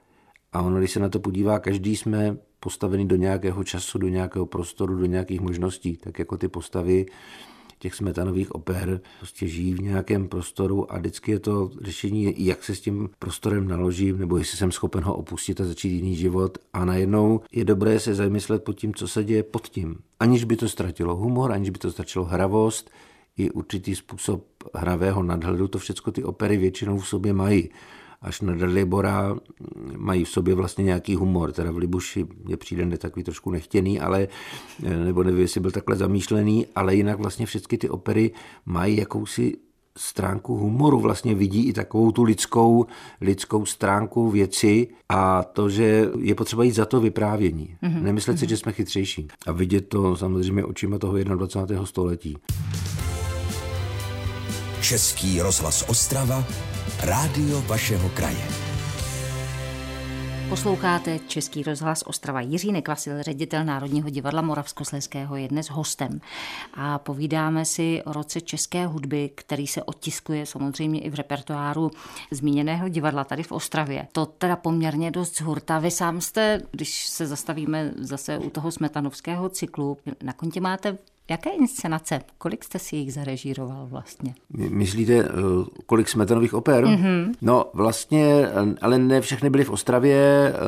A 0.53 0.61
ono, 0.61 0.77
když 0.79 0.91
se 0.91 0.99
na 0.99 1.09
to 1.09 1.19
podívá, 1.19 1.59
každý 1.59 1.95
jsme 1.95 2.37
postavený 2.59 3.07
do 3.07 3.15
nějakého 3.15 3.63
času, 3.63 3.97
do 3.97 4.07
nějakého 4.07 4.45
prostoru, 4.45 4.95
do 4.95 5.05
nějakých 5.05 5.41
možností, 5.41 5.97
tak 5.97 6.19
jako 6.19 6.37
ty 6.37 6.47
postavy 6.47 7.05
těch 7.79 7.95
smetanových 7.95 8.55
oper 8.55 9.01
prostě 9.19 9.47
žijí 9.47 9.73
v 9.73 9.81
nějakém 9.81 10.27
prostoru 10.27 10.93
a 10.93 10.97
vždycky 10.97 11.31
je 11.31 11.39
to 11.39 11.71
řešení, 11.81 12.45
jak 12.45 12.63
se 12.63 12.75
s 12.75 12.81
tím 12.81 13.09
prostorem 13.19 13.67
naložím, 13.67 14.19
nebo 14.19 14.37
jestli 14.37 14.57
jsem 14.57 14.71
schopen 14.71 15.03
ho 15.03 15.15
opustit 15.15 15.61
a 15.61 15.65
začít 15.65 15.89
jiný 15.89 16.15
život. 16.15 16.57
A 16.73 16.85
najednou 16.85 17.41
je 17.51 17.65
dobré 17.65 17.99
se 17.99 18.15
zamyslet 18.15 18.63
pod 18.63 18.73
tím, 18.73 18.93
co 18.93 19.07
se 19.07 19.23
děje 19.23 19.43
pod 19.43 19.67
tím. 19.67 19.95
Aniž 20.19 20.43
by 20.43 20.55
to 20.55 20.69
ztratilo 20.69 21.15
humor, 21.15 21.51
aniž 21.51 21.69
by 21.69 21.79
to 21.79 21.91
ztratilo 21.91 22.25
hravost, 22.25 22.91
i 23.37 23.51
určitý 23.51 23.95
způsob 23.95 24.43
hravého 24.75 25.23
nadhledu, 25.23 25.67
to 25.67 25.79
všechno 25.79 26.11
ty 26.11 26.23
opery 26.23 26.57
většinou 26.57 26.97
v 26.97 27.07
sobě 27.07 27.33
mají 27.33 27.69
až 28.21 28.41
na 28.41 28.55
Dalibora 28.55 29.35
mají 29.97 30.23
v 30.25 30.29
sobě 30.29 30.55
vlastně 30.55 30.83
nějaký 30.83 31.15
humor. 31.15 31.51
Teda 31.51 31.71
v 31.71 31.77
Libuši 31.77 32.25
mě 32.45 32.57
přijde 32.57 32.85
ne 32.85 32.97
takový 32.97 33.23
trošku 33.23 33.51
nechtěný, 33.51 33.99
ale, 33.99 34.27
nebo 35.05 35.23
nevím, 35.23 35.41
jestli 35.41 35.61
byl 35.61 35.71
takhle 35.71 35.95
zamýšlený, 35.95 36.65
ale 36.75 36.95
jinak 36.95 37.19
vlastně 37.19 37.45
všechny 37.45 37.77
ty 37.77 37.89
opery 37.89 38.31
mají 38.65 38.97
jakousi 38.97 39.57
stránku 39.97 40.57
humoru, 40.57 40.99
vlastně 40.99 41.35
vidí 41.35 41.67
i 41.67 41.73
takovou 41.73 42.11
tu 42.11 42.23
lidskou, 42.23 42.85
lidskou 43.21 43.65
stránku 43.65 44.29
věci 44.29 44.87
a 45.09 45.43
to, 45.43 45.69
že 45.69 46.09
je 46.19 46.35
potřeba 46.35 46.63
jít 46.63 46.71
za 46.71 46.85
to 46.85 47.01
vyprávění. 47.01 47.75
Mm-hmm. 47.83 48.01
Nemyslet 48.01 48.37
mm-hmm. 48.37 48.39
si, 48.39 48.49
že 48.49 48.57
jsme 48.57 48.71
chytřejší 48.71 49.27
a 49.47 49.51
vidět 49.51 49.81
to 49.81 50.15
samozřejmě 50.15 50.65
očima 50.65 50.97
toho 50.97 51.17
21. 51.17 51.85
století. 51.85 52.37
Český 54.81 55.41
rozhlas 55.41 55.85
Ostrava, 55.89 56.45
rádio 56.99 57.61
vašeho 57.61 58.09
kraje. 58.09 58.47
Posloucháte 60.49 61.19
Český 61.19 61.63
rozhlas 61.63 62.03
Ostrava. 62.05 62.41
Jiří 62.41 62.71
Nekvasil, 62.71 63.23
ředitel 63.23 63.65
Národního 63.65 64.09
divadla 64.09 64.41
Moravskoslezského, 64.41 65.35
je 65.35 65.47
dnes 65.47 65.69
hostem. 65.69 66.21
A 66.73 66.99
povídáme 66.99 67.65
si 67.65 68.01
o 68.05 68.13
roce 68.13 68.41
české 68.41 68.85
hudby, 68.85 69.29
který 69.35 69.67
se 69.67 69.83
otiskuje 69.83 70.45
samozřejmě 70.45 71.01
i 71.01 71.09
v 71.09 71.15
repertoáru 71.15 71.91
zmíněného 72.31 72.89
divadla 72.89 73.23
tady 73.23 73.43
v 73.43 73.51
Ostravě. 73.51 74.07
To 74.11 74.25
teda 74.25 74.55
poměrně 74.55 75.11
dost 75.11 75.41
hurta. 75.41 75.79
Vy 75.79 75.91
sám 75.91 76.21
jste, 76.21 76.61
když 76.71 77.07
se 77.07 77.27
zastavíme 77.27 77.93
zase 77.97 78.37
u 78.37 78.49
toho 78.49 78.71
smetanovského 78.71 79.49
cyklu, 79.49 79.97
na 80.23 80.33
kontě 80.33 80.61
máte 80.61 80.97
Jaké 81.29 81.49
inscenace? 81.49 82.21
Kolik 82.37 82.63
jste 82.63 82.79
si 82.79 82.95
jich 82.95 83.13
zarežíroval 83.13 83.87
vlastně? 83.87 84.33
Myslíte, 84.69 85.13
eh, 85.13 85.29
kolik 85.85 86.09
smetanových 86.09 86.53
oper? 86.53 86.85
Mm-hmm. 86.85 87.31
No 87.41 87.65
vlastně, 87.73 88.25
eh, 88.25 88.75
ale 88.81 88.97
ne 88.97 89.21
všechny 89.21 89.49
byly 89.49 89.63
v 89.63 89.69
Ostravě, 89.69 90.15
eh, 90.15 90.59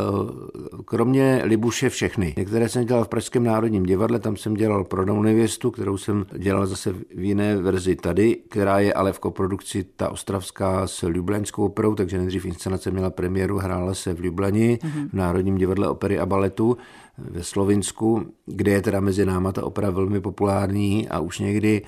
kromě 0.85 1.41
Libuše 1.43 1.89
všechny. 1.89 2.33
Některé 2.37 2.69
jsem 2.69 2.85
dělal 2.85 3.03
v 3.03 3.07
Pražském 3.07 3.43
národním 3.43 3.83
divadle, 3.83 4.19
tam 4.19 4.37
jsem 4.37 4.53
dělal 4.53 4.83
Prodnou 4.83 5.21
nevěstu, 5.21 5.71
kterou 5.71 5.97
jsem 5.97 6.25
dělal 6.37 6.67
zase 6.67 6.93
v 6.93 7.23
jiné 7.23 7.57
verzi 7.57 7.95
tady, 7.95 8.37
která 8.49 8.79
je 8.79 8.93
ale 8.93 9.13
v 9.13 9.19
koprodukci 9.19 9.83
ta 9.83 10.09
ostravská 10.09 10.87
s 10.87 11.07
Ljubljanskou 11.07 11.65
operou, 11.65 11.95
takže 11.95 12.17
nejdřív 12.17 12.45
inscenace 12.45 12.91
měla 12.91 13.09
premiéru, 13.09 13.57
hrála 13.57 13.93
se 13.93 14.13
v 14.13 14.19
Ljubljani, 14.19 14.79
mm-hmm. 14.81 15.09
v 15.09 15.13
Národním 15.13 15.55
divadle 15.55 15.89
opery 15.89 16.19
a 16.19 16.25
baletu 16.25 16.77
ve 17.17 17.43
Slovinsku, 17.43 18.33
kde 18.45 18.71
je 18.71 18.81
teda 18.81 18.99
mezi 18.99 19.25
náma 19.25 19.51
ta 19.51 19.65
opera 19.65 19.89
velmi 19.89 20.21
populární 20.21 21.09
a 21.09 21.19
už 21.19 21.39
někdy 21.39 21.81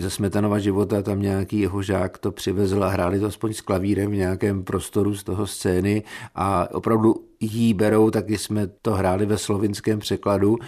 ze 0.00 0.10
Smetanova 0.10 0.58
života 0.58 1.02
tam 1.02 1.22
nějaký 1.22 1.60
jeho 1.60 1.82
žák 1.82 2.18
to 2.18 2.32
přivezl 2.32 2.84
a 2.84 2.88
hráli 2.88 3.20
to 3.20 3.26
aspoň 3.26 3.54
s 3.54 3.60
klavírem 3.60 4.10
v 4.10 4.14
nějakém 4.14 4.64
prostoru 4.64 5.14
z 5.14 5.24
toho 5.24 5.46
scény 5.46 6.02
a 6.34 6.74
opravdu 6.74 7.14
jí 7.40 7.74
berou, 7.74 8.10
taky 8.10 8.38
jsme 8.38 8.66
to 8.82 8.92
hráli 8.92 9.26
ve 9.26 9.38
slovinském 9.38 9.98
překladu 9.98 10.58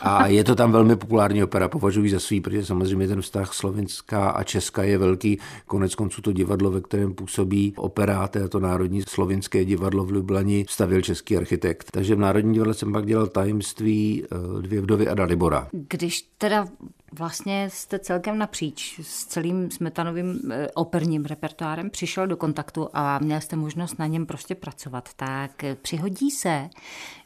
a 0.00 0.26
je 0.26 0.44
to 0.44 0.54
tam 0.54 0.72
velmi 0.72 0.96
populární 0.96 1.44
opera, 1.44 1.68
považuji 1.68 2.10
za 2.10 2.20
svý, 2.20 2.40
protože 2.40 2.64
samozřejmě 2.64 3.08
ten 3.08 3.22
vztah 3.22 3.54
slovinská 3.54 4.30
a 4.30 4.42
česká 4.42 4.82
je 4.82 4.98
velký. 4.98 5.38
Konec 5.66 5.94
konců 5.94 6.22
to 6.22 6.32
divadlo, 6.32 6.70
ve 6.70 6.80
kterém 6.80 7.14
působí 7.14 7.72
opera, 7.76 8.30
to 8.48 8.60
Národní 8.60 9.02
slovinské 9.08 9.64
divadlo 9.64 10.04
v 10.04 10.10
Lublani, 10.10 10.64
stavil 10.68 11.02
český 11.02 11.36
architekt. 11.36 11.90
Takže 11.90 12.14
v 12.14 12.18
Národní 12.18 12.54
divadle 12.54 12.74
jsem 12.74 12.92
pak 12.92 13.06
dělal 13.06 13.26
tajemství 13.26 14.24
eh, 14.24 14.62
Dvě 14.62 14.80
vdovy 14.80 15.08
a 15.08 15.14
Dalibora. 15.14 15.68
Když 15.72 16.28
teda 16.38 16.66
vlastně 17.12 17.70
jste 17.70 17.98
celkem 17.98 18.38
napříč 18.38 19.00
s 19.02 19.26
celým 19.26 19.70
smetanovým 19.70 20.40
eh, 20.52 20.68
operním 20.74 21.24
repertoárem 21.24 21.90
přišel 21.90 22.26
do 22.26 22.36
kontaktu 22.36 22.88
a 22.92 23.18
měl 23.18 23.40
jste 23.40 23.56
možnost 23.56 23.98
na 23.98 24.06
něm 24.06 24.26
prostě 24.26 24.54
pracovat, 24.54 25.08
tak 25.16 25.64
přihodí 25.82 26.30
se, 26.30 26.70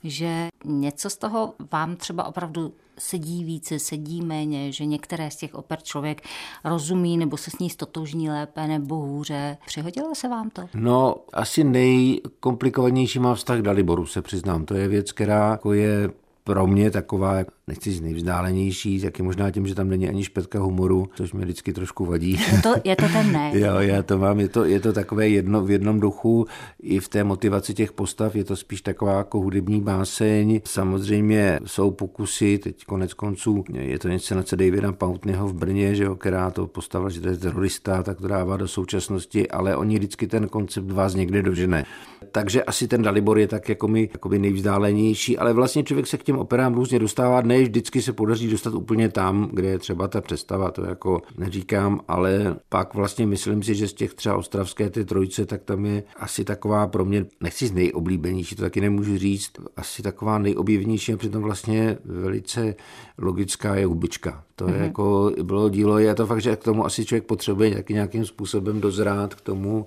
že 0.05 0.49
něco 0.65 1.11
z 1.11 1.17
toho 1.17 1.55
vám 1.73 1.97
třeba 1.97 2.25
opravdu 2.25 2.73
sedí 2.99 3.45
více, 3.45 3.79
sedí 3.79 4.23
méně, 4.23 4.73
že 4.73 4.85
některé 4.85 5.31
z 5.31 5.37
těch 5.37 5.55
oper 5.55 5.79
člověk 5.83 6.23
rozumí 6.65 7.17
nebo 7.17 7.37
se 7.37 7.51
s 7.51 7.59
ní 7.59 7.71
stotožní 7.71 8.31
lépe 8.31 8.67
nebo 8.67 8.97
hůře. 8.97 9.57
Přihodilo 9.67 10.15
se 10.15 10.29
vám 10.29 10.51
to? 10.51 10.62
No, 10.75 11.17
asi 11.33 11.65
nejkomplikovanější 11.65 13.19
má 13.19 13.35
vztah 13.35 13.59
k 13.59 13.62
Daliboru, 13.62 14.07
se 14.07 14.23
přiznám. 14.23 14.65
To 14.65 14.75
je 14.75 14.89
věc, 14.89 15.12
která 15.12 15.51
jako 15.51 15.73
je 15.73 16.11
pro 16.45 16.67
mě 16.67 16.91
taková, 16.91 17.35
nechci 17.66 17.90
říct 17.90 18.00
nejvzdálenější, 18.00 19.00
taky 19.00 19.23
možná 19.23 19.50
tím, 19.50 19.66
že 19.66 19.75
tam 19.75 19.88
není 19.88 20.09
ani 20.09 20.25
špetka 20.25 20.59
humoru, 20.59 21.09
což 21.14 21.33
mě 21.33 21.45
vždycky 21.45 21.73
trošku 21.73 22.04
vadí. 22.04 22.40
Je 22.52 22.62
to, 22.62 22.75
je 22.85 22.97
to 22.97 23.09
ten 23.09 23.33
ne. 23.33 23.50
jo, 23.61 23.75
já 23.78 24.02
to 24.02 24.19
mám, 24.19 24.40
je 24.40 24.49
to, 24.49 24.64
je 24.64 24.81
to 24.81 24.92
takové 24.92 25.28
jedno, 25.28 25.64
v 25.64 25.71
jednom 25.71 26.00
duchu, 26.00 26.47
i 26.83 27.00
v 27.00 27.09
té 27.09 27.25
motivaci 27.25 27.75
těch 27.75 27.92
postav, 27.92 28.37
je 28.37 28.45
to 28.45 28.57
spíš 28.57 28.83
taková 28.83 29.16
jako 29.16 29.40
hudební 29.40 29.81
báseň. 29.81 30.61
Samozřejmě 30.64 31.61
jsou 31.66 31.90
pokusy, 31.90 32.59
teď 32.59 32.85
konec 32.85 33.14
konců, 33.14 33.64
je 33.73 33.99
to 33.99 34.09
inscenace 34.09 34.57
Davida 34.57 34.92
Poutneyho 34.92 35.49
v 35.49 35.54
Brně, 35.54 35.95
že 35.95 36.04
jo, 36.04 36.16
která 36.16 36.50
to 36.50 36.66
postavila, 36.66 37.11
že 37.11 37.21
to 37.21 37.28
je 37.28 37.37
terorista, 37.37 38.02
tak 38.02 38.21
to 38.21 38.28
dává 38.28 38.57
do 38.57 38.69
současnosti, 38.69 39.49
ale 39.49 39.76
oni 39.76 39.99
vždycky 39.99 40.26
ten 40.26 40.49
koncept 40.49 40.90
vás 40.90 41.14
někde 41.14 41.42
dožene. 41.42 41.85
Takže 42.33 42.64
asi 42.64 42.88
ten 42.88 43.02
Dalibor 43.02 43.38
je 43.38 43.49
tak 43.49 43.69
jako 43.69 43.88
mi 43.88 44.09
jakoby 44.12 44.38
nejvzdálenější, 44.38 45.38
ale 45.38 45.52
vlastně 45.52 45.83
člověk 45.83 46.07
se 46.07 46.19
k 46.19 46.23
těm 46.23 46.38
operám 46.38 46.75
různě 46.75 46.99
dostává. 46.99 47.42
Ne 47.52 47.62
vždycky 47.62 48.02
se 48.02 48.12
podaří 48.12 48.50
dostat 48.50 48.75
úplně 48.75 49.09
tam, 49.09 49.50
kde 49.52 49.68
je 49.68 49.78
třeba 49.78 50.09
ta 50.09 50.21
představa, 50.21 50.71
to 50.71 50.85
jako 50.85 51.23
neříkám, 51.38 52.00
ale 52.09 52.56
pak 52.68 52.94
vlastně 52.94 53.26
myslím 53.26 53.62
si, 53.62 53.75
že 53.75 53.88
z 53.88 53.92
těch 53.92 54.14
třeba 54.14 54.37
ostravské 54.37 54.90
ty 54.90 55.04
trojice, 55.04 55.47
tak 55.47 55.62
tam 55.62 55.87
je 55.87 56.02
asi 56.16 56.44
taková 56.44 56.87
pro 56.87 57.04
mě, 57.04 57.26
nechci 57.40 57.66
z 57.66 57.73
nejoblíbenější, 57.73 58.56
to 58.56 58.62
taky 58.62 58.80
nemůžu 58.80 59.18
říct, 59.18 59.50
asi 59.76 60.02
taková 60.02 60.38
nejobjevnější 60.38 61.12
a 61.12 61.16
přitom 61.16 61.42
vlastně 61.42 61.99
velice 62.04 62.75
logická 63.18 63.75
je 63.75 63.87
hubička. 63.87 64.44
To 64.62 64.69
mm-hmm. 64.69 64.83
jako 64.83 65.33
bylo 65.42 65.69
dílo, 65.69 65.99
je 65.99 66.14
to 66.14 66.26
fakt, 66.26 66.42
že 66.42 66.57
k 66.57 66.64
tomu 66.64 66.87
asi 66.87 67.04
člověk 67.04 67.25
potřebuje 67.25 67.85
nějakým 67.90 68.26
způsobem 68.26 68.81
dozrát 68.81 69.35
k 69.35 69.40
tomu, 69.40 69.87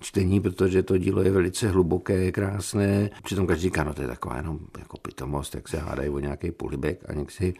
čtení, 0.00 0.40
protože 0.40 0.82
to 0.82 0.98
dílo 0.98 1.22
je 1.22 1.30
velice 1.30 1.68
hluboké, 1.68 2.32
krásné. 2.32 3.10
Přitom 3.24 3.46
každý 3.46 3.62
říká, 3.62 3.84
no 3.84 3.94
to 3.94 4.02
je 4.02 4.08
taková 4.08 4.36
jenom 4.36 4.58
jako 4.78 4.96
pitomost, 4.96 5.54
jak 5.54 5.68
se 5.68 5.78
hádají 5.78 6.08
o 6.08 6.18
nějaký 6.18 6.50
polibek 6.50 6.98
a 7.08 7.12
někdy 7.12 7.32
si 7.32 7.54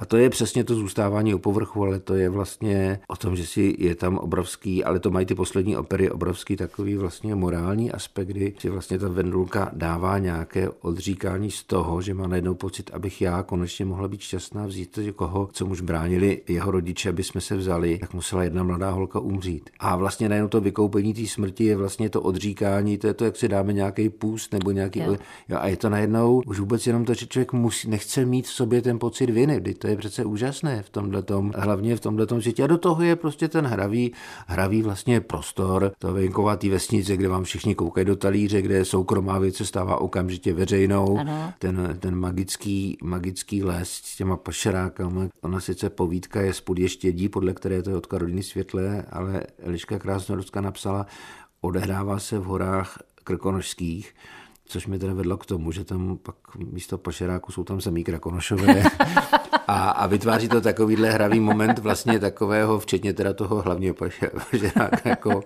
a 0.00 0.06
to 0.06 0.16
je 0.16 0.30
přesně 0.30 0.64
to 0.64 0.74
zůstávání 0.74 1.34
u 1.34 1.38
povrchu, 1.38 1.82
ale 1.82 2.00
to 2.00 2.14
je 2.14 2.28
vlastně 2.28 3.00
o 3.08 3.16
tom, 3.16 3.36
že 3.36 3.46
si 3.46 3.76
je 3.78 3.94
tam 3.94 4.18
obrovský, 4.18 4.84
ale 4.84 4.98
to 4.98 5.10
mají 5.10 5.26
ty 5.26 5.34
poslední 5.34 5.76
opery, 5.76 6.10
obrovský 6.10 6.56
takový 6.56 6.96
vlastně 6.96 7.34
morální 7.34 7.92
aspekt, 7.92 8.28
kdy 8.28 8.54
si 8.58 8.70
vlastně 8.70 8.98
ta 8.98 9.08
Vendulka 9.08 9.70
dává 9.72 10.18
nějaké 10.18 10.68
odříkání 10.68 11.50
z 11.50 11.62
toho, 11.62 12.02
že 12.02 12.14
má 12.14 12.26
najednou 12.26 12.54
pocit, 12.54 12.90
abych 12.94 13.22
já 13.22 13.42
konečně 13.42 13.84
mohla 13.84 14.08
být 14.08 14.20
šťastná, 14.20 14.66
vzít 14.66 14.92
to 14.92 15.12
koho, 15.12 15.48
co 15.52 15.66
muž 15.66 15.80
bránili 16.10 16.42
jeho 16.48 16.70
rodiče, 16.70 17.08
aby 17.08 17.22
jsme 17.22 17.40
se 17.40 17.56
vzali, 17.56 17.98
tak 17.98 18.14
musela 18.14 18.42
jedna 18.42 18.62
mladá 18.62 18.90
holka 18.90 19.20
umřít. 19.20 19.70
A 19.78 19.96
vlastně 19.96 20.28
najednou 20.28 20.48
to 20.48 20.60
vykoupení 20.60 21.14
té 21.14 21.26
smrti 21.26 21.64
je 21.64 21.76
vlastně 21.76 22.10
to 22.10 22.22
odříkání, 22.22 22.98
to 22.98 23.06
je 23.06 23.14
to, 23.14 23.24
jak 23.24 23.36
si 23.36 23.48
dáme 23.48 23.72
nějaký 23.72 24.08
půst 24.08 24.52
nebo 24.52 24.70
nějaký. 24.70 24.98
Jo. 25.00 25.16
Jo, 25.48 25.58
a 25.60 25.68
je 25.68 25.76
to 25.76 25.88
najednou 25.88 26.42
už 26.46 26.60
vůbec 26.60 26.86
jenom 26.86 27.04
to, 27.04 27.14
že 27.14 27.26
člověk 27.26 27.52
musí, 27.52 27.88
nechce 27.88 28.24
mít 28.24 28.46
v 28.46 28.52
sobě 28.52 28.82
ten 28.82 28.98
pocit 28.98 29.30
viny, 29.30 29.60
to 29.74 29.86
je 29.86 29.96
přece 29.96 30.24
úžasné 30.24 30.82
v 30.82 30.90
tomhle 30.90 31.22
hlavně 31.56 31.96
v 31.96 32.00
tomhle 32.00 32.26
světě. 32.40 32.64
A 32.64 32.66
do 32.66 32.78
toho 32.78 33.02
je 33.02 33.16
prostě 33.16 33.48
ten 33.48 33.66
hravý, 33.66 34.12
hravý 34.46 34.82
vlastně 34.82 35.20
prostor, 35.20 35.92
to 35.98 36.12
venková 36.12 36.56
té 36.56 36.68
vesnice, 36.68 37.16
kde 37.16 37.28
vám 37.28 37.44
všichni 37.44 37.74
koukají 37.74 38.06
do 38.06 38.16
talíře, 38.16 38.62
kde 38.62 38.84
soukromá 38.84 39.38
věc 39.38 39.56
se 39.56 39.66
stává 39.66 40.00
okamžitě 40.00 40.52
veřejnou. 40.52 41.18
Ano. 41.18 41.52
Ten, 41.58 41.96
ten 42.00 42.14
magický, 42.14 42.98
magický 43.02 43.62
les 43.64 43.90
s 43.90 44.16
těma 44.16 44.36
pašerákama. 44.36 45.28
Ona 45.42 45.60
sice 45.60 45.89
povídka 45.90 46.40
je 46.40 46.52
spod 46.54 46.78
ještědí, 46.78 47.28
podle 47.28 47.52
které 47.52 47.82
to 47.82 47.90
je 47.90 47.96
od 47.96 48.06
Karoliny 48.06 48.42
Světlé, 48.42 49.06
ale 49.10 49.42
Eliška 49.58 49.98
Krásnorodska 49.98 50.60
napsala, 50.60 51.06
odehrává 51.60 52.18
se 52.18 52.38
v 52.38 52.44
horách 52.44 52.98
krkonožských 53.24 54.14
což 54.70 54.86
mi 54.86 54.98
teda 54.98 55.14
vedlo 55.14 55.36
k 55.36 55.46
tomu, 55.46 55.72
že 55.72 55.84
tam 55.84 56.18
pak 56.22 56.34
místo 56.72 56.98
pašeráku 56.98 57.52
jsou 57.52 57.64
tam 57.64 57.80
samý 57.80 58.04
krakonošové 58.04 58.82
a, 59.68 59.90
a 59.90 60.06
vytváří 60.06 60.48
to 60.48 60.60
takovýhle 60.60 61.10
hravý 61.10 61.40
moment 61.40 61.78
vlastně 61.78 62.18
takového, 62.18 62.78
včetně 62.78 63.12
teda 63.12 63.32
toho 63.32 63.62
hlavního 63.62 63.94
pašeráka 63.94 65.08
jako 65.08 65.36
uh, 65.36 65.42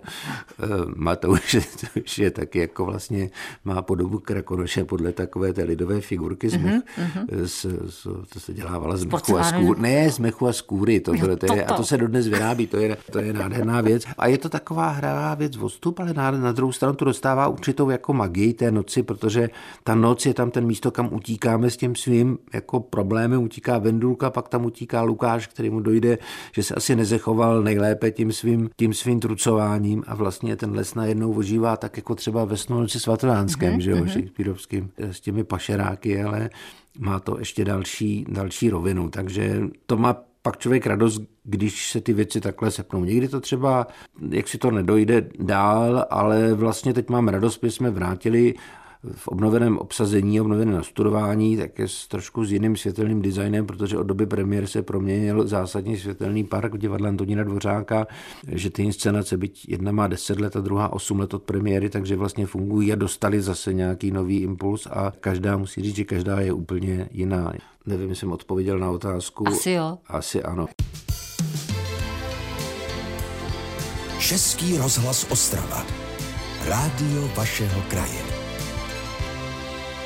Matouše, 0.96 1.60
což 1.60 2.18
je 2.18 2.30
taky 2.30 2.58
jako 2.58 2.84
vlastně 2.84 3.30
má 3.64 3.82
podobu 3.82 4.18
krakonoše 4.18 4.84
podle 4.84 5.12
takové 5.12 5.52
té 5.52 5.62
lidové 5.62 6.00
figurky 6.00 6.48
z, 6.48 6.56
mech, 6.56 6.74
mm-hmm. 6.74 7.26
z, 7.44 7.66
z, 7.90 8.02
to 8.32 8.40
se 8.40 8.54
dělávala 8.54 8.96
z 8.96 9.04
mechu 9.04 9.38
a 9.38 9.44
skůry. 9.44 9.80
Ne, 9.80 10.10
z 10.10 10.18
mechu 10.18 10.48
a 10.48 10.52
skůry, 10.52 11.00
to, 11.00 11.12
to, 11.12 11.36
to 11.36 11.54
je, 11.54 11.64
a 11.64 11.74
to 11.74 11.84
se 11.84 11.96
dodnes 11.96 12.26
vyrábí, 12.26 12.66
to 12.66 12.76
je, 12.76 12.96
to 13.12 13.18
je 13.18 13.32
nádherná 13.32 13.80
věc. 13.80 14.04
A 14.18 14.26
je 14.26 14.38
to 14.38 14.48
taková 14.48 14.88
hravá 14.88 15.34
věc 15.34 15.56
v 15.56 15.64
odstup, 15.64 16.00
ale 16.00 16.14
na, 16.14 16.30
na 16.30 16.52
druhou 16.52 16.72
stranu 16.72 16.94
to 16.94 17.04
dostává 17.04 17.48
určitou 17.48 17.90
jako 17.90 18.12
magii 18.12 18.54
té 18.54 18.70
noci, 18.70 19.02
protože 19.14 19.50
ta 19.84 19.94
noc 19.94 20.26
je 20.26 20.34
tam 20.34 20.50
ten 20.50 20.66
místo, 20.66 20.90
kam 20.90 21.08
utíkáme 21.12 21.70
s 21.70 21.76
tím 21.76 21.94
svým 21.94 22.38
jako 22.52 22.80
problémem, 22.80 23.42
utíká 23.42 23.78
Vendulka, 23.78 24.30
pak 24.30 24.48
tam 24.48 24.64
utíká 24.64 25.02
Lukáš, 25.02 25.46
který 25.46 25.70
mu 25.70 25.80
dojde, 25.80 26.18
že 26.52 26.62
se 26.62 26.74
asi 26.74 26.96
nezechoval 26.96 27.62
nejlépe 27.62 28.10
tím 28.10 28.32
svým, 28.32 28.70
tím 28.76 28.94
svým 28.94 29.20
trucováním 29.20 30.04
a 30.06 30.14
vlastně 30.14 30.56
ten 30.56 30.74
les 30.74 30.94
najednou 30.94 31.32
ožívá 31.32 31.76
tak 31.76 31.96
jako 31.96 32.14
třeba 32.14 32.44
ve 32.44 32.56
Snonoci 32.56 33.00
svatovánském, 33.00 33.74
mm-hmm. 33.74 33.80
že 33.80 33.90
jo, 33.90 33.96
mhm. 33.96 34.08
Shakespeareovským, 34.08 34.90
s 34.98 35.20
těmi 35.20 35.44
pašeráky, 35.44 36.22
ale 36.22 36.50
má 36.98 37.20
to 37.20 37.38
ještě 37.38 37.64
další, 37.64 38.26
další 38.28 38.70
rovinu, 38.70 39.08
takže 39.08 39.60
to 39.86 39.96
má 39.96 40.16
pak 40.42 40.58
člověk 40.58 40.86
radost, 40.86 41.22
když 41.44 41.90
se 41.90 42.00
ty 42.00 42.12
věci 42.12 42.40
takhle 42.40 42.70
sepnou. 42.70 43.04
Někdy 43.04 43.28
to 43.28 43.40
třeba, 43.40 43.86
jak 44.30 44.48
si 44.48 44.58
to 44.58 44.70
nedojde 44.70 45.28
dál, 45.38 46.06
ale 46.10 46.54
vlastně 46.54 46.94
teď 46.94 47.08
mám 47.08 47.28
radost, 47.28 47.60
že 47.62 47.70
jsme 47.70 47.90
vrátili 47.90 48.54
v 49.12 49.28
obnoveném 49.28 49.78
obsazení, 49.78 50.40
obnoveném 50.40 50.74
nastudování, 50.74 51.56
tak 51.56 51.78
je 51.78 51.88
s 51.88 52.08
trošku 52.08 52.44
s 52.44 52.52
jiným 52.52 52.76
světelným 52.76 53.22
designem, 53.22 53.66
protože 53.66 53.98
od 53.98 54.02
doby 54.02 54.26
premiér 54.26 54.66
se 54.66 54.82
proměnil 54.82 55.46
zásadní 55.46 55.96
světelný 55.96 56.44
park 56.44 56.74
v 56.74 56.78
divadle 56.78 57.08
Antonína 57.08 57.44
Dvořáka, 57.44 58.06
že 58.48 58.70
ty 58.70 58.82
inscenace, 58.82 59.36
byť 59.36 59.68
jedna 59.68 59.92
má 59.92 60.06
10 60.06 60.40
let 60.40 60.56
a 60.56 60.60
druhá 60.60 60.92
8 60.92 61.20
let 61.20 61.34
od 61.34 61.42
premiéry, 61.42 61.90
takže 61.90 62.16
vlastně 62.16 62.46
fungují 62.46 62.92
a 62.92 62.96
dostali 62.96 63.42
zase 63.42 63.72
nějaký 63.72 64.10
nový 64.10 64.38
impuls 64.38 64.86
a 64.86 65.12
každá 65.20 65.56
musí 65.56 65.82
říct, 65.82 65.96
že 65.96 66.04
každá 66.04 66.40
je 66.40 66.52
úplně 66.52 67.08
jiná. 67.12 67.52
Nevím, 67.86 68.08
jestli 68.08 68.20
jsem 68.20 68.32
odpověděl 68.32 68.78
na 68.78 68.90
otázku. 68.90 69.48
Asi 69.48 69.70
jo. 69.70 69.98
Asi 70.08 70.42
ano. 70.42 70.66
Český 74.18 74.78
rozhlas 74.78 75.26
Ostrava. 75.30 75.86
Rádio 76.68 77.28
vašeho 77.36 77.82
kraje. 77.88 78.33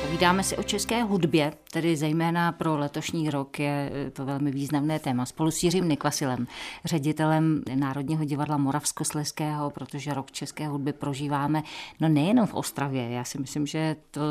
Povídáme 0.09 0.43
si 0.43 0.57
o 0.57 0.63
české 0.63 1.03
hudbě, 1.03 1.53
tedy 1.71 1.95
zejména 1.95 2.51
pro 2.51 2.77
letošní 2.77 3.29
rok 3.29 3.59
je 3.59 3.91
to 4.13 4.25
velmi 4.25 4.51
významné 4.51 4.99
téma. 4.99 5.25
Spolu 5.25 5.51
s 5.51 5.63
Jiřím 5.63 5.87
Niklasilem, 5.87 6.47
ředitelem 6.85 7.63
Národního 7.75 8.25
divadla 8.25 8.57
Moravskosleského, 8.57 9.69
protože 9.69 10.13
rok 10.13 10.31
české 10.31 10.67
hudby 10.67 10.93
prožíváme 10.93 11.63
no 11.99 12.09
nejenom 12.09 12.47
v 12.47 12.53
Ostravě. 12.53 13.09
Já 13.09 13.23
si 13.23 13.37
myslím, 13.39 13.67
že 13.67 13.95
to 14.11 14.21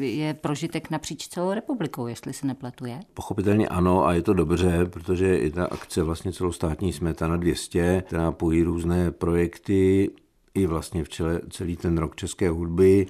je 0.00 0.34
prožitek 0.34 0.90
napříč 0.90 1.28
celou 1.28 1.52
republikou, 1.52 2.06
jestli 2.06 2.32
se 2.32 2.46
nepletuje. 2.46 3.00
Pochopitelně 3.14 3.68
ano 3.68 4.06
a 4.06 4.12
je 4.12 4.22
to 4.22 4.34
dobře, 4.34 4.84
protože 4.84 5.38
i 5.38 5.50
ta 5.50 5.64
akce 5.64 6.02
vlastně 6.02 6.32
celostátní 6.32 6.92
Smetana 6.92 7.36
200, 7.36 8.02
která 8.06 8.32
pojí 8.32 8.62
různé 8.62 9.10
projekty 9.10 10.10
i 10.54 10.66
vlastně 10.66 11.04
v 11.04 11.08
čele 11.08 11.40
celý 11.50 11.76
ten 11.76 11.98
rok 11.98 12.16
české 12.16 12.50
hudby. 12.50 13.06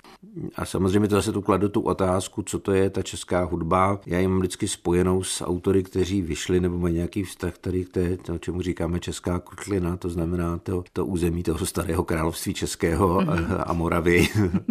A 0.57 0.65
samozřejmě 0.65 1.09
to 1.09 1.15
zase 1.15 1.33
tu 1.33 1.43
kladu 1.43 1.69
tu 1.69 1.81
otázku, 1.81 2.43
co 2.43 2.59
to 2.59 2.73
je 2.73 2.91
ta 2.91 3.03
česká 3.03 3.45
hudba. 3.45 4.01
Já 4.07 4.19
ji 4.19 4.29
mám 4.29 4.39
vždycky 4.39 4.69
spojenou 4.69 5.23
s 5.23 5.45
autory, 5.45 5.83
kteří 5.83 6.23
vyšli 6.23 6.61
nebo 6.61 6.79
mají 6.79 6.95
nějaký 6.95 7.23
vztah 7.23 7.59
tady 7.59 7.85
k 7.85 7.89
té, 7.89 8.17
to, 8.17 8.39
čemu 8.39 8.63
říkáme 8.63 9.01
česká 9.01 9.39
kotlina, 9.39 9.97
to 9.97 10.09
znamená 10.09 10.59
to, 10.59 10.85
to 10.93 11.07
území 11.07 11.43
toho 11.43 11.67
starého 11.67 12.05
království 12.05 12.55
českého 12.55 13.21
mm-hmm. 13.21 13.63
a 13.67 13.73
Moravy 13.73 14.29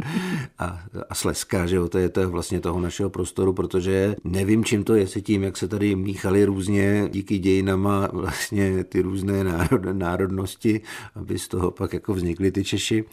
a, 0.60 0.80
a 1.10 1.16
Sleska, 1.16 1.66
že 1.66 1.75
jo, 1.75 1.90
to 1.90 1.98
je, 1.98 2.10
to 2.10 2.30
vlastně 2.30 2.60
toho 2.60 2.80
našeho 2.80 3.10
prostoru, 3.10 3.54
protože 3.54 4.16
nevím, 4.24 4.63
čím 4.63 4.84
to 4.84 4.96
je, 4.96 5.08
se 5.08 5.22
tím, 5.22 5.44
jak 5.44 5.58
se 5.58 5.68
tady 5.68 5.96
míchali 5.96 6.46
různě 6.46 7.10
díky 7.12 7.40
dějinama 7.40 8.10
vlastně 8.13 8.84
ty 8.84 9.01
různé 9.01 9.44
národ, 9.44 9.82
národnosti, 9.92 10.82
aby 11.16 11.40
z 11.40 11.48
toho 11.48 11.72
pak 11.72 11.94
jako 11.94 12.13
vznikly 12.13 12.51
ty 12.51 12.61
ty 12.62 12.65
Češi, 12.65 13.03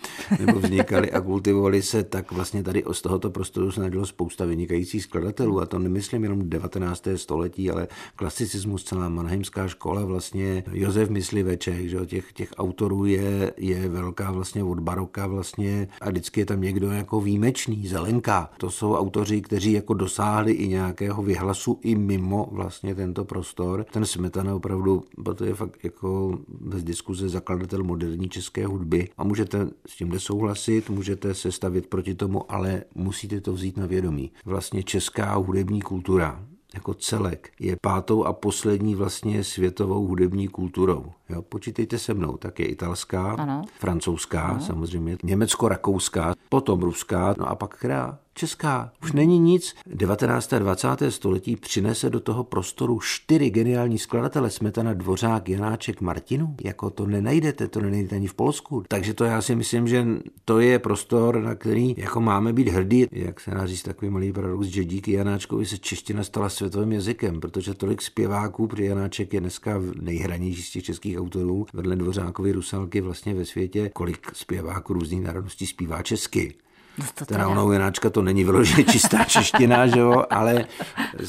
nebo 0.47 0.59
vznikaly 0.59 1.11
a 1.11 1.21
kultivovali 1.21 1.83
se, 1.83 2.05
tak 2.05 2.33
vlastně 2.33 2.63
tady 2.63 2.85
z 2.93 3.03
tohoto 3.03 3.31
prostoru 3.31 3.73
se 3.73 3.81
narodilo 3.81 4.07
spousta 4.07 4.45
vynikajících 4.45 5.03
skladatelů 5.03 5.61
a 5.61 5.67
to 5.67 5.79
nemyslím 5.79 6.23
jenom 6.23 6.51
19. 6.51 7.09
století, 7.17 7.71
ale 7.71 7.89
klasicismus, 8.17 8.85
celá 8.85 9.09
Mannheimská 9.09 9.69
škola, 9.69 10.05
vlastně 10.05 10.65
Josef 10.73 11.11
Mysliveček, 11.11 11.89
že 11.89 12.07
těch, 12.07 12.33
těch 12.33 12.51
autorů 12.59 13.05
je, 13.05 13.53
je 13.57 13.89
velká 13.89 14.31
vlastně 14.31 14.65
od 14.65 14.81
baroka 14.81 15.27
vlastně 15.27 15.89
a 16.01 16.11
vždycky 16.11 16.41
je 16.41 16.47
tam 16.47 16.61
někdo 16.61 16.91
jako 16.91 17.21
výjimečný, 17.21 17.87
Zelenka. 17.87 18.51
To 18.59 18.71
jsou 18.71 18.95
autoři, 18.95 19.41
kteří 19.41 19.73
jako 19.73 19.95
dosáhli 19.95 20.53
i 20.53 20.69
nějakého 20.69 21.23
vyhlasu 21.23 21.79
i 21.83 21.95
mimo 21.95 22.49
vlastně 22.53 22.95
tento 22.95 23.25
prostor. 23.25 23.87
Ten 23.93 24.07
Smetana 24.07 24.55
opravdu, 24.55 25.05
to 25.37 25.45
je 25.45 25.55
fakt 25.55 25.85
jako 25.85 26.39
bez 26.49 26.85
diskuze 26.85 27.29
zakladatel 27.29 27.85
moderní 27.85 28.29
české 28.29 28.67
hudby 28.67 29.09
a 29.19 29.25
může 29.25 29.38
můžete 29.39 29.69
s 29.87 29.97
tím 29.97 30.09
nesouhlasit, 30.09 30.91
můžete 30.91 31.35
se 31.35 31.53
stavit 31.53 31.87
proti 31.87 32.15
tomu, 32.15 32.53
ale 32.53 32.85
musíte 32.95 33.41
to 33.41 33.53
vzít 33.53 33.77
na 33.77 33.87
vědomí. 33.87 34.33
Vlastně 34.45 34.83
česká 34.83 35.35
hudební 35.35 35.83
kultura 35.83 36.45
jako 36.75 36.95
celek 36.95 37.51
je 37.61 37.77
pátou 37.83 38.25
a 38.25 38.33
poslední 38.33 38.95
vlastně 38.95 39.45
světovou 39.45 40.07
hudební 40.07 40.49
kulturou. 40.49 41.13
Jo, 41.29 41.43
počítejte 41.43 41.99
se 41.99 42.15
mnou, 42.15 42.37
tak 42.37 42.61
je 42.61 42.67
italská, 42.67 43.33
ano. 43.33 43.63
francouzská, 43.79 44.43
ano. 44.43 44.61
samozřejmě, 44.61 45.17
německo-rakouská, 45.23 46.35
potom 46.49 46.81
ruská, 46.81 47.35
no 47.39 47.49
a 47.49 47.55
pak 47.55 47.77
která? 47.77 48.19
Česká. 48.39 48.93
Už 49.03 49.13
není 49.13 49.39
nic. 49.39 49.75
19. 49.87 50.53
a 50.53 50.59
20. 50.59 50.89
století 51.09 51.57
přinese 51.57 52.11
do 52.11 52.21
toho 52.21 52.45
prostoru 52.45 53.01
čtyři 53.03 53.51
geniální 53.51 53.99
skladatele 53.99 54.51
Smetana, 54.51 54.95
Dvořák, 54.95 55.49
Janáček, 55.49 56.01
Martinu. 56.01 56.55
Jako 56.65 56.91
to 56.91 57.07
nenajdete, 57.07 57.69
to 57.69 57.81
nenajdete 57.81 58.17
ani 58.17 58.27
v 58.27 58.35
Polsku. 58.35 58.85
Takže 58.89 59.15
to 59.15 59.25
já 59.25 59.43
si 59.43 59.55
myslím, 59.55 59.89
že 59.89 60.07
to 60.45 60.61
je 60.61 60.79
prostor, 60.79 61.43
na 61.43 61.55
který 61.55 61.95
jako 61.97 62.21
máme 62.21 62.53
být 62.53 62.69
hrdí. 62.69 63.07
Jak 63.13 63.41
se 63.41 63.51
nás 63.51 63.71
říct 63.71 63.83
takový 63.83 64.11
malý 64.11 64.33
paradox, 64.33 64.67
že 64.67 64.85
díky 64.85 65.13
Janáčkovi 65.13 65.67
se 65.67 65.79
čeština 65.79 66.25
stala 66.25 66.49
světovým 66.49 66.93
jazykem, 66.93 67.41
protože 67.41 67.75
tolik 67.75 68.03
zpěváků, 68.03 68.67
protože 68.67 68.85
Janáček 68.85 69.35
je 69.35 69.41
dneska 69.41 69.81
nejhranější 70.01 70.63
z 70.63 70.71
těch 70.71 70.85
českých 70.85 71.19
autorů, 71.19 71.67
vedle 71.73 71.97
Dvořákovi 71.97 72.53
Rusalky 72.53 73.01
vlastně 73.01 73.35
ve 73.35 73.45
světě, 73.45 73.91
kolik 73.95 74.27
zpěváků 74.33 74.93
různých 74.93 75.23
národností 75.23 75.67
zpívá 75.67 76.03
česky. 76.03 76.55
No 76.99 77.05
to 77.15 77.27
teda 77.27 77.49
ono 77.49 77.73
Janáčka 77.73 78.11
to 78.11 78.23
není 78.23 78.45
vyloženě 78.45 78.85
čistá 78.85 79.25
čeština, 79.25 79.87
že 79.95 79.99
jo, 79.99 80.25
ale 80.31 80.67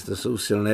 to 0.05 0.15
jsou 0.15 0.37
silné 0.37 0.71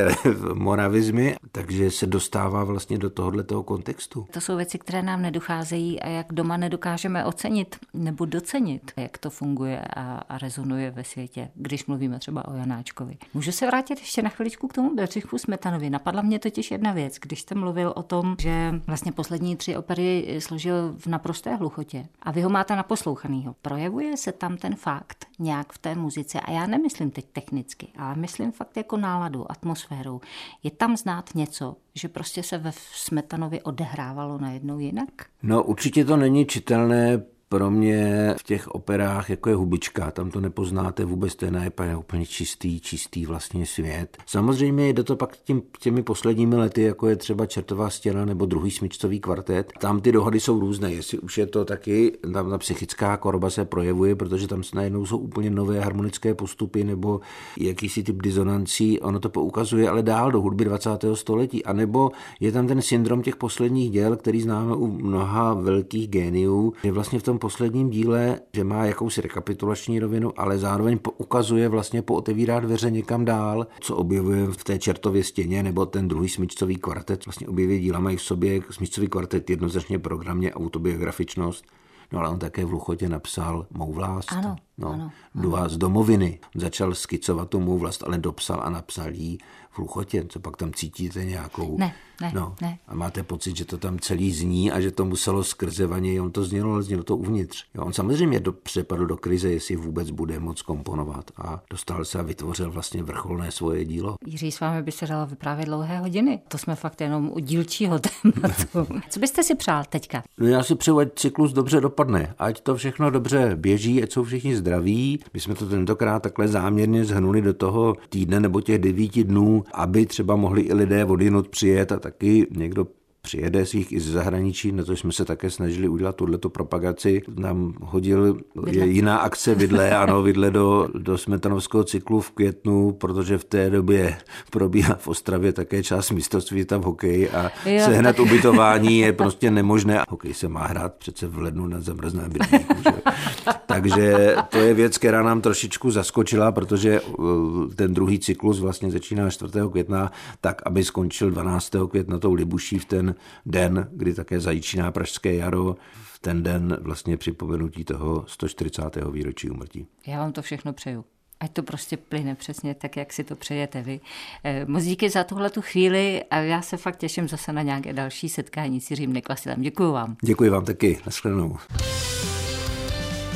moravizmy, 0.53 1.35
takže 1.51 1.91
se 1.91 2.07
dostává 2.07 2.63
vlastně 2.63 2.97
do 2.97 3.09
tohohle 3.09 3.43
toho 3.43 3.63
kontextu. 3.63 4.27
To 4.31 4.41
jsou 4.41 4.57
věci, 4.57 4.77
které 4.77 5.01
nám 5.01 5.21
nedocházejí 5.21 6.01
a 6.01 6.09
jak 6.09 6.33
doma 6.33 6.57
nedokážeme 6.57 7.25
ocenit 7.25 7.75
nebo 7.93 8.25
docenit, 8.25 8.91
jak 8.97 9.17
to 9.17 9.29
funguje 9.29 9.81
a, 9.95 10.21
a 10.29 10.37
rezonuje 10.37 10.91
ve 10.91 11.03
světě, 11.03 11.49
když 11.55 11.85
mluvíme 11.85 12.19
třeba 12.19 12.47
o 12.47 12.53
Janáčkovi. 12.53 13.17
Můžu 13.33 13.51
se 13.51 13.67
vrátit 13.67 13.99
ještě 13.99 14.21
na 14.21 14.29
chviličku 14.29 14.67
k 14.67 14.73
tomu 14.73 14.95
Bedřichu 14.95 15.37
Smetanovi. 15.37 15.89
Napadla 15.89 16.21
mě 16.21 16.39
totiž 16.39 16.71
jedna 16.71 16.91
věc, 16.91 17.17
když 17.21 17.41
jste 17.41 17.55
mluvil 17.55 17.93
o 17.95 18.03
tom, 18.03 18.35
že 18.39 18.81
vlastně 18.87 19.11
poslední 19.11 19.55
tři 19.55 19.77
opery 19.77 20.37
složil 20.39 20.95
v 20.97 21.07
naprosté 21.07 21.55
hluchotě 21.55 22.05
a 22.21 22.31
vy 22.31 22.41
ho 22.41 22.49
máte 22.49 22.75
naposlouchanýho. 22.75 23.55
Projevuje 23.61 24.17
se 24.17 24.31
tam 24.31 24.57
ten 24.57 24.75
fakt 24.85 25.25
nějak 25.39 25.73
v 25.73 25.77
té 25.77 25.95
muzice. 25.95 26.39
A 26.39 26.51
já 26.51 26.67
nemyslím 26.67 27.11
teď 27.11 27.25
technicky, 27.33 27.87
ale 27.97 28.15
myslím 28.15 28.51
fakt 28.51 28.77
jako 28.77 28.97
náladu, 28.97 29.51
atmosféru. 29.51 30.21
Je 30.63 30.71
tam 30.71 30.97
znát 30.97 31.35
něco, 31.35 31.75
že 31.95 32.07
prostě 32.07 32.43
se 32.43 32.57
ve 32.57 32.71
Smetanovi 32.93 33.61
odehrávalo 33.61 34.37
najednou 34.37 34.79
jinak? 34.79 35.09
No 35.43 35.63
určitě 35.63 36.05
to 36.05 36.17
není 36.17 36.45
čitelné 36.45 37.23
pro 37.49 37.71
mě 37.71 38.33
v 38.39 38.43
těch 38.43 38.67
operách, 38.67 39.29
jako 39.29 39.49
je 39.49 39.55
Hubička, 39.55 40.11
tam 40.11 40.31
to 40.31 40.41
nepoznáte 40.41 41.05
vůbec, 41.05 41.35
to 41.35 41.45
je 41.45 41.95
úplně 41.97 42.25
čistý, 42.25 42.79
čistý 42.79 43.25
vlastně 43.25 43.65
svět. 43.65 44.17
Samozřejmě 44.25 44.89
jde 44.89 45.03
to 45.03 45.15
pak 45.15 45.37
tím, 45.37 45.61
těmi 45.79 46.03
posledními 46.03 46.55
lety, 46.55 46.81
jako 46.81 47.07
je 47.07 47.15
třeba 47.15 47.45
Čertová 47.45 47.89
stěna 47.89 48.25
nebo 48.25 48.45
druhý 48.45 48.71
smyčcový 48.71 49.19
kvartet. 49.19 49.71
Tam 49.79 50.01
ty 50.01 50.11
dohody 50.11 50.39
jsou 50.39 50.59
různé, 50.59 50.93
jestli 50.93 51.19
už 51.19 51.37
je 51.37 51.47
to 51.47 51.65
taky, 51.65 52.17
tam 52.33 52.49
ta 52.49 52.57
psychická 52.57 53.17
korba 53.17 53.49
se 53.49 53.65
projevuje, 53.65 54.15
protože 54.15 54.47
tam 54.47 54.63
najednou 54.73 55.05
jsou 55.05 55.17
úplně 55.17 55.49
nové 55.49 55.79
harmonické 55.79 56.33
postupy 56.33 56.83
nebo 56.83 57.21
jakýsi 57.59 58.03
typ 58.03 58.21
disonancí, 58.21 58.99
ono 58.99 59.19
to 59.19 59.29
poukazuje 59.29 59.89
ale 59.89 60.03
dál 60.03 60.31
do 60.31 60.41
hudby 60.41 60.65
20. 60.65 60.89
století. 61.13 61.65
A 61.65 61.73
nebo 61.73 62.11
je 62.39 62.51
tam 62.51 62.67
ten 62.67 62.81
syndrom 62.81 63.21
těch 63.21 63.35
posledních 63.35 63.91
děl, 63.91 64.15
který 64.15 64.41
známe 64.41 64.75
u 64.75 64.87
mnoha 64.87 65.53
velkých 65.53 66.07
géniů, 66.07 66.73
že 66.83 66.91
vlastně 66.91 67.19
v 67.19 67.23
tom 67.23 67.39
posledním 67.45 67.89
díle, 67.89 68.39
že 68.53 68.63
má 68.63 68.85
jakousi 68.85 69.21
rekapitulační 69.21 69.99
rovinu, 69.99 70.39
ale 70.39 70.57
zároveň 70.57 70.99
ukazuje 71.17 71.69
vlastně 71.69 72.01
pootevírá 72.01 72.59
dveře 72.59 72.91
někam 72.91 73.25
dál, 73.25 73.67
co 73.79 73.95
objevuje 73.95 74.45
v 74.45 74.63
té 74.63 74.79
čertově 74.79 75.23
stěně, 75.23 75.63
nebo 75.63 75.85
ten 75.85 76.07
druhý 76.07 76.29
smyčcový 76.29 76.75
kvartet. 76.75 77.25
Vlastně 77.25 77.47
obě 77.47 77.79
díla 77.79 77.99
mají 77.99 78.17
v 78.17 78.21
sobě 78.21 78.61
smyčcový 78.69 79.07
kvartet 79.07 79.49
jednoznačně 79.49 79.99
programně 79.99 80.53
autobiografičnost, 80.53 81.65
no 82.11 82.19
ale 82.19 82.29
on 82.29 82.39
také 82.39 82.65
v 82.65 82.71
Luchotě 82.71 83.09
napsal 83.09 83.65
Mou 83.71 83.93
vlast. 83.93 84.31
Ano 84.31 84.55
No, 84.77 84.93
ano, 84.93 85.11
ano. 85.35 85.69
z 85.69 85.77
domoviny. 85.77 86.39
Začal 86.55 86.95
skicovat 86.95 87.49
tu 87.49 87.59
mou 87.59 87.77
vlast, 87.77 88.03
ale 88.03 88.17
dopsal 88.17 88.61
a 88.63 88.69
napsal 88.69 89.13
jí 89.13 89.37
v 89.75 89.79
Luchotě. 89.79 90.25
Co 90.29 90.39
pak 90.39 90.57
tam 90.57 90.73
cítíte 90.73 91.25
nějakou... 91.25 91.77
Ne, 91.77 91.93
ne, 92.21 92.31
no, 92.35 92.55
ne. 92.61 92.79
A 92.87 92.95
máte 92.95 93.23
pocit, 93.23 93.57
že 93.57 93.65
to 93.65 93.77
tam 93.77 93.99
celý 93.99 94.31
zní 94.31 94.71
a 94.71 94.81
že 94.81 94.91
to 94.91 95.05
muselo 95.05 95.43
skrze 95.43 95.87
vaně, 95.87 96.21
on 96.21 96.31
to 96.31 96.43
znělo, 96.43 96.73
ale 96.73 96.83
znělo 96.83 97.03
to 97.03 97.17
uvnitř. 97.17 97.65
Jo, 97.75 97.83
on 97.83 97.93
samozřejmě 97.93 98.39
do, 98.39 98.53
přepadl 98.53 99.05
do 99.05 99.17
krize, 99.17 99.49
jestli 99.49 99.75
vůbec 99.75 100.09
bude 100.09 100.39
moc 100.39 100.61
komponovat 100.61 101.31
a 101.37 101.61
dostal 101.69 102.05
se 102.05 102.19
a 102.19 102.21
vytvořil 102.21 102.71
vlastně 102.71 103.03
vrcholné 103.03 103.51
svoje 103.51 103.85
dílo. 103.85 104.15
Jiří, 104.25 104.51
s 104.51 104.59
vámi 104.59 104.83
by 104.83 104.91
se 104.91 105.07
dalo 105.07 105.25
vyprávět 105.25 105.67
dlouhé 105.67 105.99
hodiny. 105.99 106.39
To 106.47 106.57
jsme 106.57 106.75
fakt 106.75 107.01
jenom 107.01 107.31
u 107.33 107.39
dílčího 107.39 107.99
tématu. 108.23 109.01
Co 109.09 109.19
byste 109.19 109.43
si 109.43 109.55
přál 109.55 109.83
teďka? 109.89 110.23
No 110.37 110.47
já 110.47 110.63
si 110.63 110.75
přeju, 110.75 110.99
ať 110.99 111.07
cyklus 111.15 111.53
dobře 111.53 111.81
dopadne, 111.81 112.35
ať 112.39 112.61
to 112.61 112.75
všechno 112.75 113.09
dobře 113.09 113.51
běží, 113.55 114.03
ať 114.03 114.11
jsou 114.11 114.23
všichni 114.23 114.55
zdraví. 114.65 115.19
My 115.33 115.39
jsme 115.39 115.55
to 115.55 115.65
tentokrát 115.65 116.19
takhle 116.19 116.47
záměrně 116.47 117.05
zhnuli 117.05 117.41
do 117.41 117.53
toho 117.53 117.95
týdne 118.09 118.39
nebo 118.39 118.61
těch 118.61 118.79
devíti 118.79 119.23
dnů, 119.23 119.63
aby 119.73 120.05
třeba 120.05 120.35
mohli 120.35 120.61
i 120.61 120.73
lidé 120.73 121.05
odinut 121.05 121.47
přijet 121.47 121.91
a 121.91 121.99
taky 121.99 122.47
někdo 122.51 122.87
přijede 123.25 123.65
si 123.65 123.77
jich 123.77 123.91
i 123.91 123.99
ze 123.99 124.11
zahraničí, 124.11 124.71
na 124.71 124.83
to 124.83 124.95
jsme 124.95 125.11
se 125.11 125.25
také 125.25 125.49
snažili 125.49 125.87
udělat 125.87 126.15
tuto 126.15 126.49
propagaci. 126.49 127.21
Nám 127.35 127.73
hodil 127.81 128.37
je 128.67 128.85
jiná 128.85 129.17
akce 129.17 129.55
vidle, 129.55 129.97
ano, 129.97 130.21
vidle 130.21 130.51
do, 130.51 130.87
do 130.93 131.17
smetanovského 131.17 131.83
cyklu 131.83 132.21
v 132.21 132.31
květnu, 132.31 132.91
protože 132.91 133.37
v 133.37 133.43
té 133.43 133.69
době 133.69 134.17
probíhá 134.51 134.95
v 134.95 135.07
Ostravě 135.07 135.53
také 135.53 135.83
část 135.83 136.11
mistrovství 136.11 136.65
tam 136.65 136.81
v 136.81 136.83
hokeji 136.83 137.29
a 137.29 137.51
jo, 137.65 137.85
sehnat 137.85 138.15
tak... 138.15 138.25
ubytování 138.25 138.99
je 138.99 139.13
prostě 139.13 139.51
nemožné. 139.51 140.03
Hokej 140.09 140.33
se 140.33 140.47
má 140.47 140.67
hrát 140.67 140.93
přece 140.93 141.27
v 141.27 141.37
lednu 141.37 141.67
na 141.67 141.81
zamrzném 141.81 142.31
bydlíku. 142.31 142.73
Takže 143.89 144.35
to 144.49 144.57
je 144.57 144.73
věc, 144.73 144.97
která 144.97 145.23
nám 145.23 145.41
trošičku 145.41 145.91
zaskočila, 145.91 146.51
protože 146.51 147.01
uh, 147.01 147.73
ten 147.73 147.93
druhý 147.93 148.19
cyklus 148.19 148.59
vlastně 148.59 148.91
začíná 148.91 149.29
4. 149.29 149.51
května, 149.71 150.11
tak 150.41 150.61
aby 150.65 150.83
skončil 150.83 151.31
12. 151.31 151.71
května 151.89 152.19
tou 152.19 152.33
Libuší 152.33 152.79
v 152.79 152.85
ten 152.85 153.15
den, 153.45 153.87
kdy 153.91 154.13
také 154.13 154.39
začíná 154.39 154.91
Pražské 154.91 155.35
jaro, 155.35 155.75
v 156.13 156.19
ten 156.19 156.43
den 156.43 156.77
vlastně 156.81 157.17
připomenutí 157.17 157.83
toho 157.83 158.23
140. 158.27 158.97
výročí 159.11 159.49
umrtí. 159.49 159.87
Já 160.07 160.19
vám 160.19 160.31
to 160.31 160.41
všechno 160.41 160.73
přeju. 160.73 161.05
Ať 161.39 161.51
to 161.51 161.63
prostě 161.63 161.97
plyne 161.97 162.35
přesně 162.35 162.75
tak, 162.75 162.97
jak 162.97 163.13
si 163.13 163.23
to 163.23 163.35
přejete 163.35 163.81
vy. 163.81 163.99
Eh, 164.43 164.65
moc 164.67 164.83
díky 164.83 165.09
za 165.09 165.23
tuhle 165.23 165.49
tu 165.49 165.61
chvíli 165.61 166.23
a 166.31 166.37
já 166.37 166.61
se 166.61 166.77
fakt 166.77 166.97
těším 166.97 167.27
zase 167.27 167.53
na 167.53 167.61
nějaké 167.61 167.93
další 167.93 168.29
setkání 168.29 168.81
s 168.81 168.89
Jiřím 168.91 169.13
Neklasilem. 169.13 169.61
Děkuji 169.61 169.91
vám. 169.91 170.15
Děkuji 170.21 170.49
vám 170.49 170.65
taky. 170.65 170.99
Naschledanou. 171.05 171.57